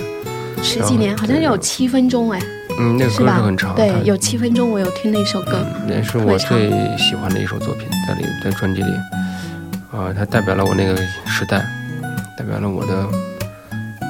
[0.62, 2.40] 十几年，好像有七分钟哎，
[2.79, 3.11] 嗯，那个？
[3.11, 5.64] 歌是很长，对，有七分钟，我有听那首歌。
[5.81, 8.91] 嗯，那是我最喜欢的一首作品，在里在专辑里，
[9.91, 10.97] 啊，它代表了我那个
[11.27, 11.64] 时代，
[12.39, 13.07] 代表了我的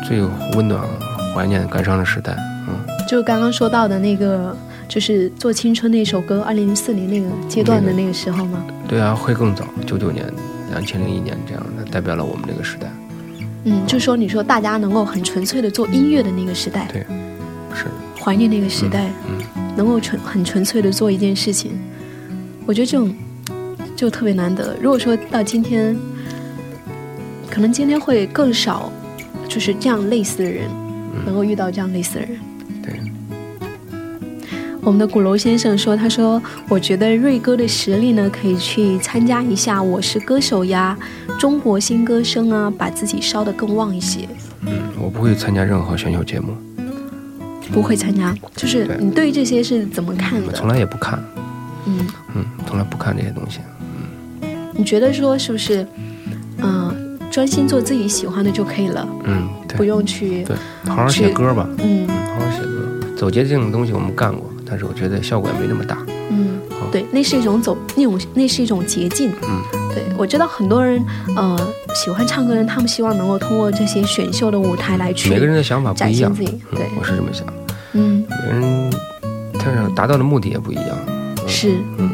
[0.07, 0.21] 最
[0.57, 0.81] 温暖、
[1.35, 2.35] 怀念、感伤的时代。
[2.69, 2.75] 嗯，
[3.09, 4.57] 就刚刚说到的那个，
[4.89, 8.65] 就是做青春那首歌，二零零四年那个阶段的那个时候吗？
[8.89, 10.25] 对啊，会更早，九九年、
[10.71, 12.87] 两千零一年这样的，代表了我们那个时代。
[13.65, 17.01] 嗯，就说你说大家能够很纯粹的做音乐的那个时代，对，
[17.75, 17.87] 是
[18.23, 21.73] 怀念那个时代，嗯，能够纯很纯粹的做一件事情，
[22.65, 23.13] 我觉得这种
[23.97, 24.77] 就特别难得。
[24.81, 25.97] 如果说到今天，
[27.51, 28.93] 可能今天会更少，
[29.49, 30.69] 就是这样类似的人，
[31.27, 32.31] 能够遇到这样类似的人。
[32.81, 33.01] 对，
[34.81, 40.97] 我们的鼓楼先生说：“他说，我觉得瑞哥的实力呢，可以去参加一下《我是歌手》呀，
[41.39, 44.29] 《中国新歌声》啊，把自己烧得更旺一些。
[44.61, 46.57] 嗯，我不会参加任何选秀节目，
[47.73, 48.35] 不会参加。
[48.55, 50.47] 就是你对于这些是怎么看的？
[50.47, 51.19] 我从来也不看，
[51.87, 53.61] 嗯，嗯，从来不看这些东西。
[53.61, 55.87] 嗯你觉得说是不是，
[56.63, 59.47] 嗯、专心做自己喜欢的就可以了，嗯，
[59.77, 60.57] 不用去，对，
[60.87, 62.99] 好好写歌吧，嗯嗯，好好写歌。
[63.15, 65.99] 走捷径的东西我们干过，但是我觉得效果也没那么大。
[66.31, 69.31] 嗯好，对，那是一种走那种那是一种捷径。
[69.43, 69.61] 嗯，
[69.95, 71.05] 对我知道很多人，
[71.37, 71.59] 呃，
[71.95, 76.63] 喜欢唱歌的人，他们希望能够通过这些选秀的舞台来去每个人的想法不一样展现自，己。
[76.73, 77.47] 嗯对，我是这么想。
[77.93, 78.25] 嗯，
[79.59, 80.87] 他想达到的目的也不一样。
[81.07, 81.75] 嗯是。
[81.99, 82.11] 嗯，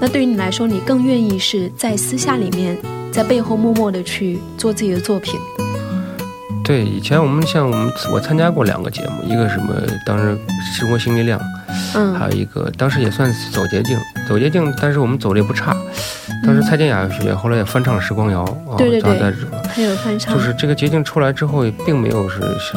[0.00, 2.76] 那对于你来说，你更愿意是在私下里面，
[3.12, 5.38] 在背后默默的去做自己的作品。
[6.64, 10.36] 对，以前我们像我们我参加过两个节目，一个什么当时
[10.78, 11.40] 《生活新力量》，
[11.94, 13.98] 嗯还有一个当时也算是走捷径，
[14.28, 15.74] 走捷径，但是我们走的也不差。
[16.44, 19.10] 当时蔡健雅学姐后来也翻唱了《时光谣》，哦对对对
[19.68, 22.74] 还有翻唱，就是这个捷径出来之后，并没有是是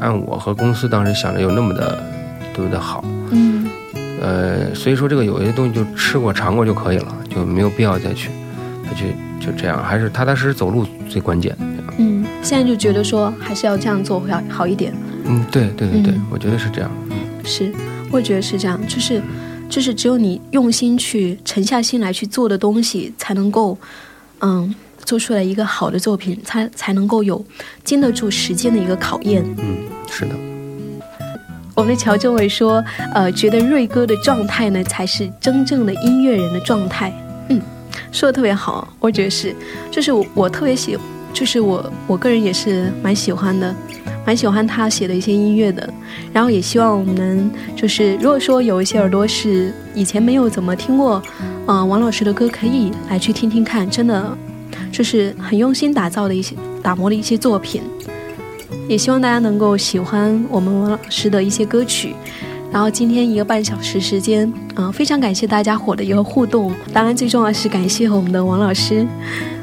[0.00, 2.02] 按我和公司当时想着有那么的
[2.52, 3.04] 对不对好。
[3.30, 3.68] 嗯
[4.20, 8.28] 呃，所以说这个有些东西就吃过尝过就可以了，就没有必要再去
[8.86, 11.56] 再去就这样，还是踏踏实实走路最关键。
[11.96, 14.92] 嗯，现在就觉得说还是要这样做会好好一点。
[15.24, 16.90] 嗯，对对对对，嗯我觉得是这样。
[17.44, 17.72] 是，
[18.10, 19.22] 我也觉得是这样，就是
[19.70, 23.78] 就是只有你用心去沉下心来去做的东西，才能够
[24.40, 24.74] 嗯
[25.10, 27.44] 做出来一个好的作品，才才能够有
[27.82, 29.44] 经得住时间的一个考验。
[29.58, 30.30] 嗯，是的。
[31.74, 32.80] 我们的乔政委说，
[33.12, 37.12] 呃，觉得瑞哥的状态呢，才是真正的音乐人的状态。
[37.48, 37.60] 嗯，
[38.12, 39.52] 说的特别好，我觉得是，
[39.90, 40.96] 就是我我特别喜，
[41.32, 43.74] 就是我我个人也是蛮喜欢的，
[44.24, 45.92] 蛮喜欢他写的一些音乐的。
[46.32, 51.20] 然后也希望我们能，就是如果说有一些耳朵是以前没有怎么听过，
[51.66, 54.38] 呃，王老师的歌，可以来去听听看，真的
[54.90, 57.82] 就是很用心打造的一些打磨的一些作品。
[58.88, 62.14] 也希望大家能够喜欢我们王老师的一些歌曲。
[62.72, 66.72] 然后今天一个半小时时间，嗯、非常感谢大家伙的一个互动。
[66.92, 69.06] 当然，最重要是感谢我们的王老师，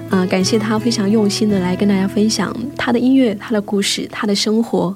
[0.09, 4.95] 嗯、感谢他非常用心的来跟大家分享他的音乐、他的故事、他的生活。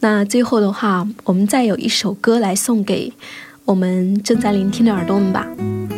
[0.00, 3.12] 那最后的话，我们再有一首歌来送给
[3.64, 5.46] 我们正在聆听的耳朵们吧。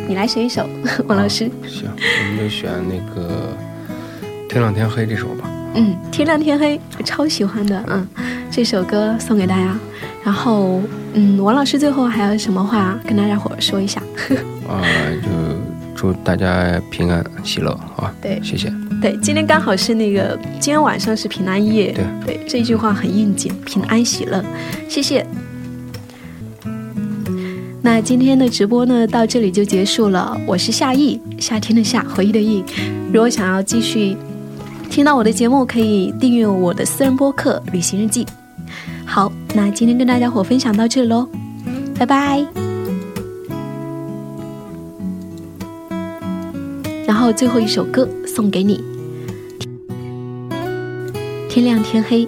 [0.07, 0.67] 你来选一首，
[1.07, 1.49] 王老师。
[1.67, 3.57] 行，我们就选那个
[4.49, 5.49] 《天亮天黑》这首吧。
[5.73, 8.07] 嗯，天亮天黑，我超喜欢的，嗯，
[8.51, 9.75] 这首歌送给大家。
[10.23, 10.79] 然后，
[11.13, 14.01] 嗯，王老师最后还有什么话跟大家伙说一下？
[14.69, 14.81] 啊、
[15.23, 15.29] 就
[15.95, 18.13] 祝大家平安喜乐啊！
[18.21, 18.71] 对谢谢。
[19.01, 24.43] 对，今天刚好是那个，今天晚上是平安夜，对对，这句话很应景，平安喜乐，
[24.87, 25.25] 谢谢。
[27.85, 30.35] 那今天的直播呢，到这里就结束了。
[30.47, 32.63] 我是夏意，夏天的夏，回忆的忆。
[33.13, 34.17] 如果想要继续
[34.89, 38.25] 听到我的节目，可以订阅我的私人播客《旅行日记》。
[39.05, 41.27] 好，那今天跟大家伙分享到这里喽，
[41.95, 42.43] 拜拜。
[47.05, 48.83] 然后最后一首歌送给你，
[51.47, 52.27] 天亮天黑。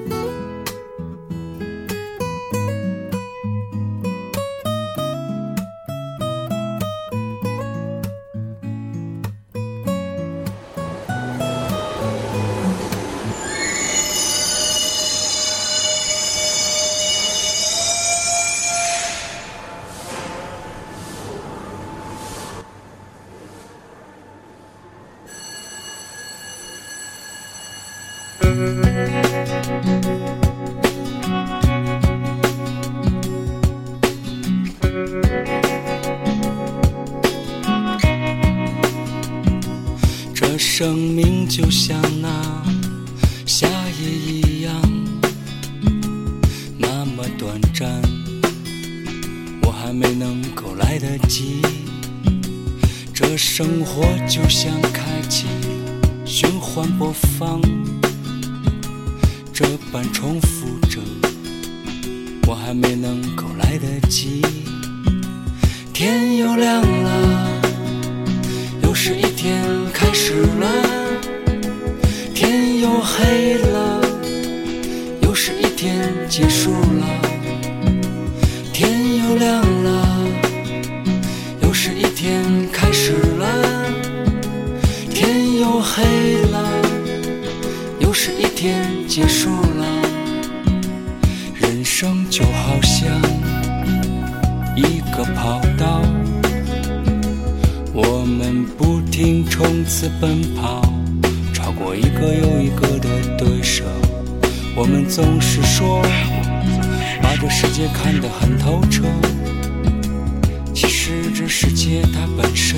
[111.48, 112.78] 世界它本身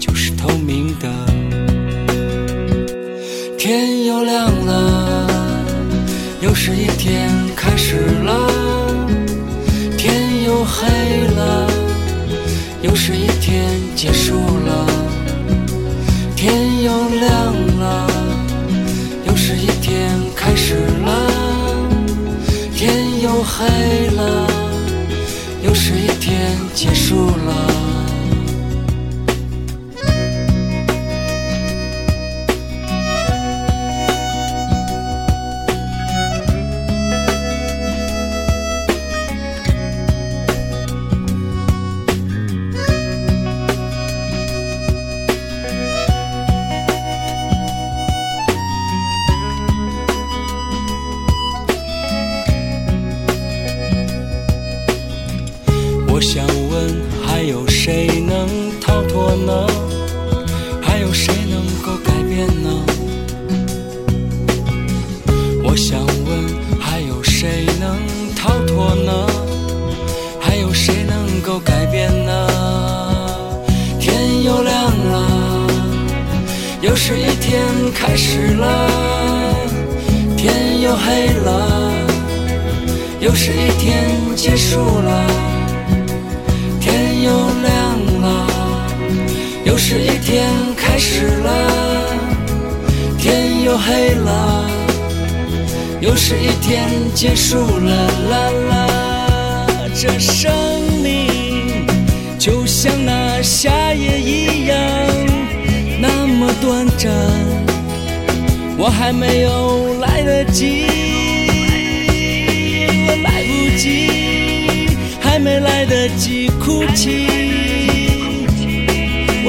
[0.00, 1.10] 就是透明的
[3.58, 5.28] 天又亮了
[6.40, 8.48] 又是一天开始了
[9.98, 11.70] 天又黑了
[12.80, 14.86] 又是一天结束了
[16.34, 16.90] 天又
[17.20, 18.06] 亮了
[19.26, 21.30] 又是一天开始了
[22.74, 24.62] 天又黑了
[25.62, 27.71] 又是一天结束了。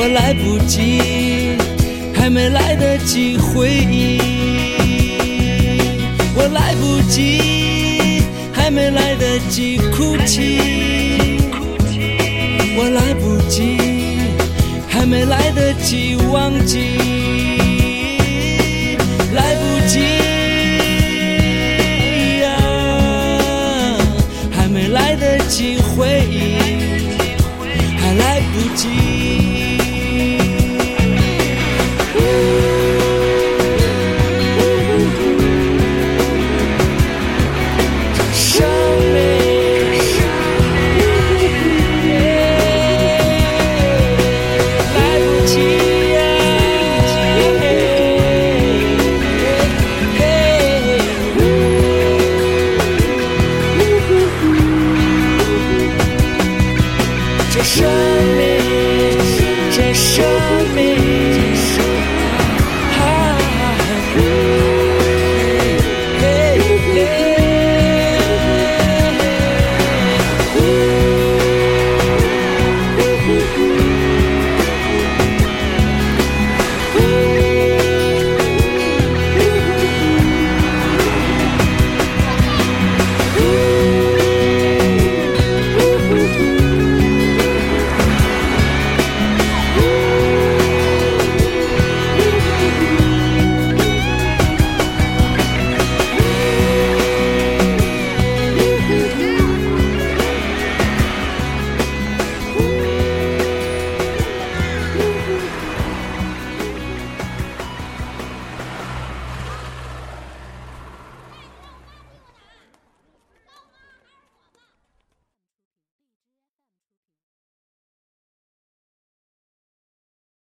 [0.05, 1.55] 我来不及
[2.13, 4.19] 还没来得及回忆。
[6.35, 10.59] 我来不及还没来得及哭泣
[12.75, 13.77] 我来不及
[14.89, 16.97] 还没来得及忘记
[19.33, 20.32] 来不及。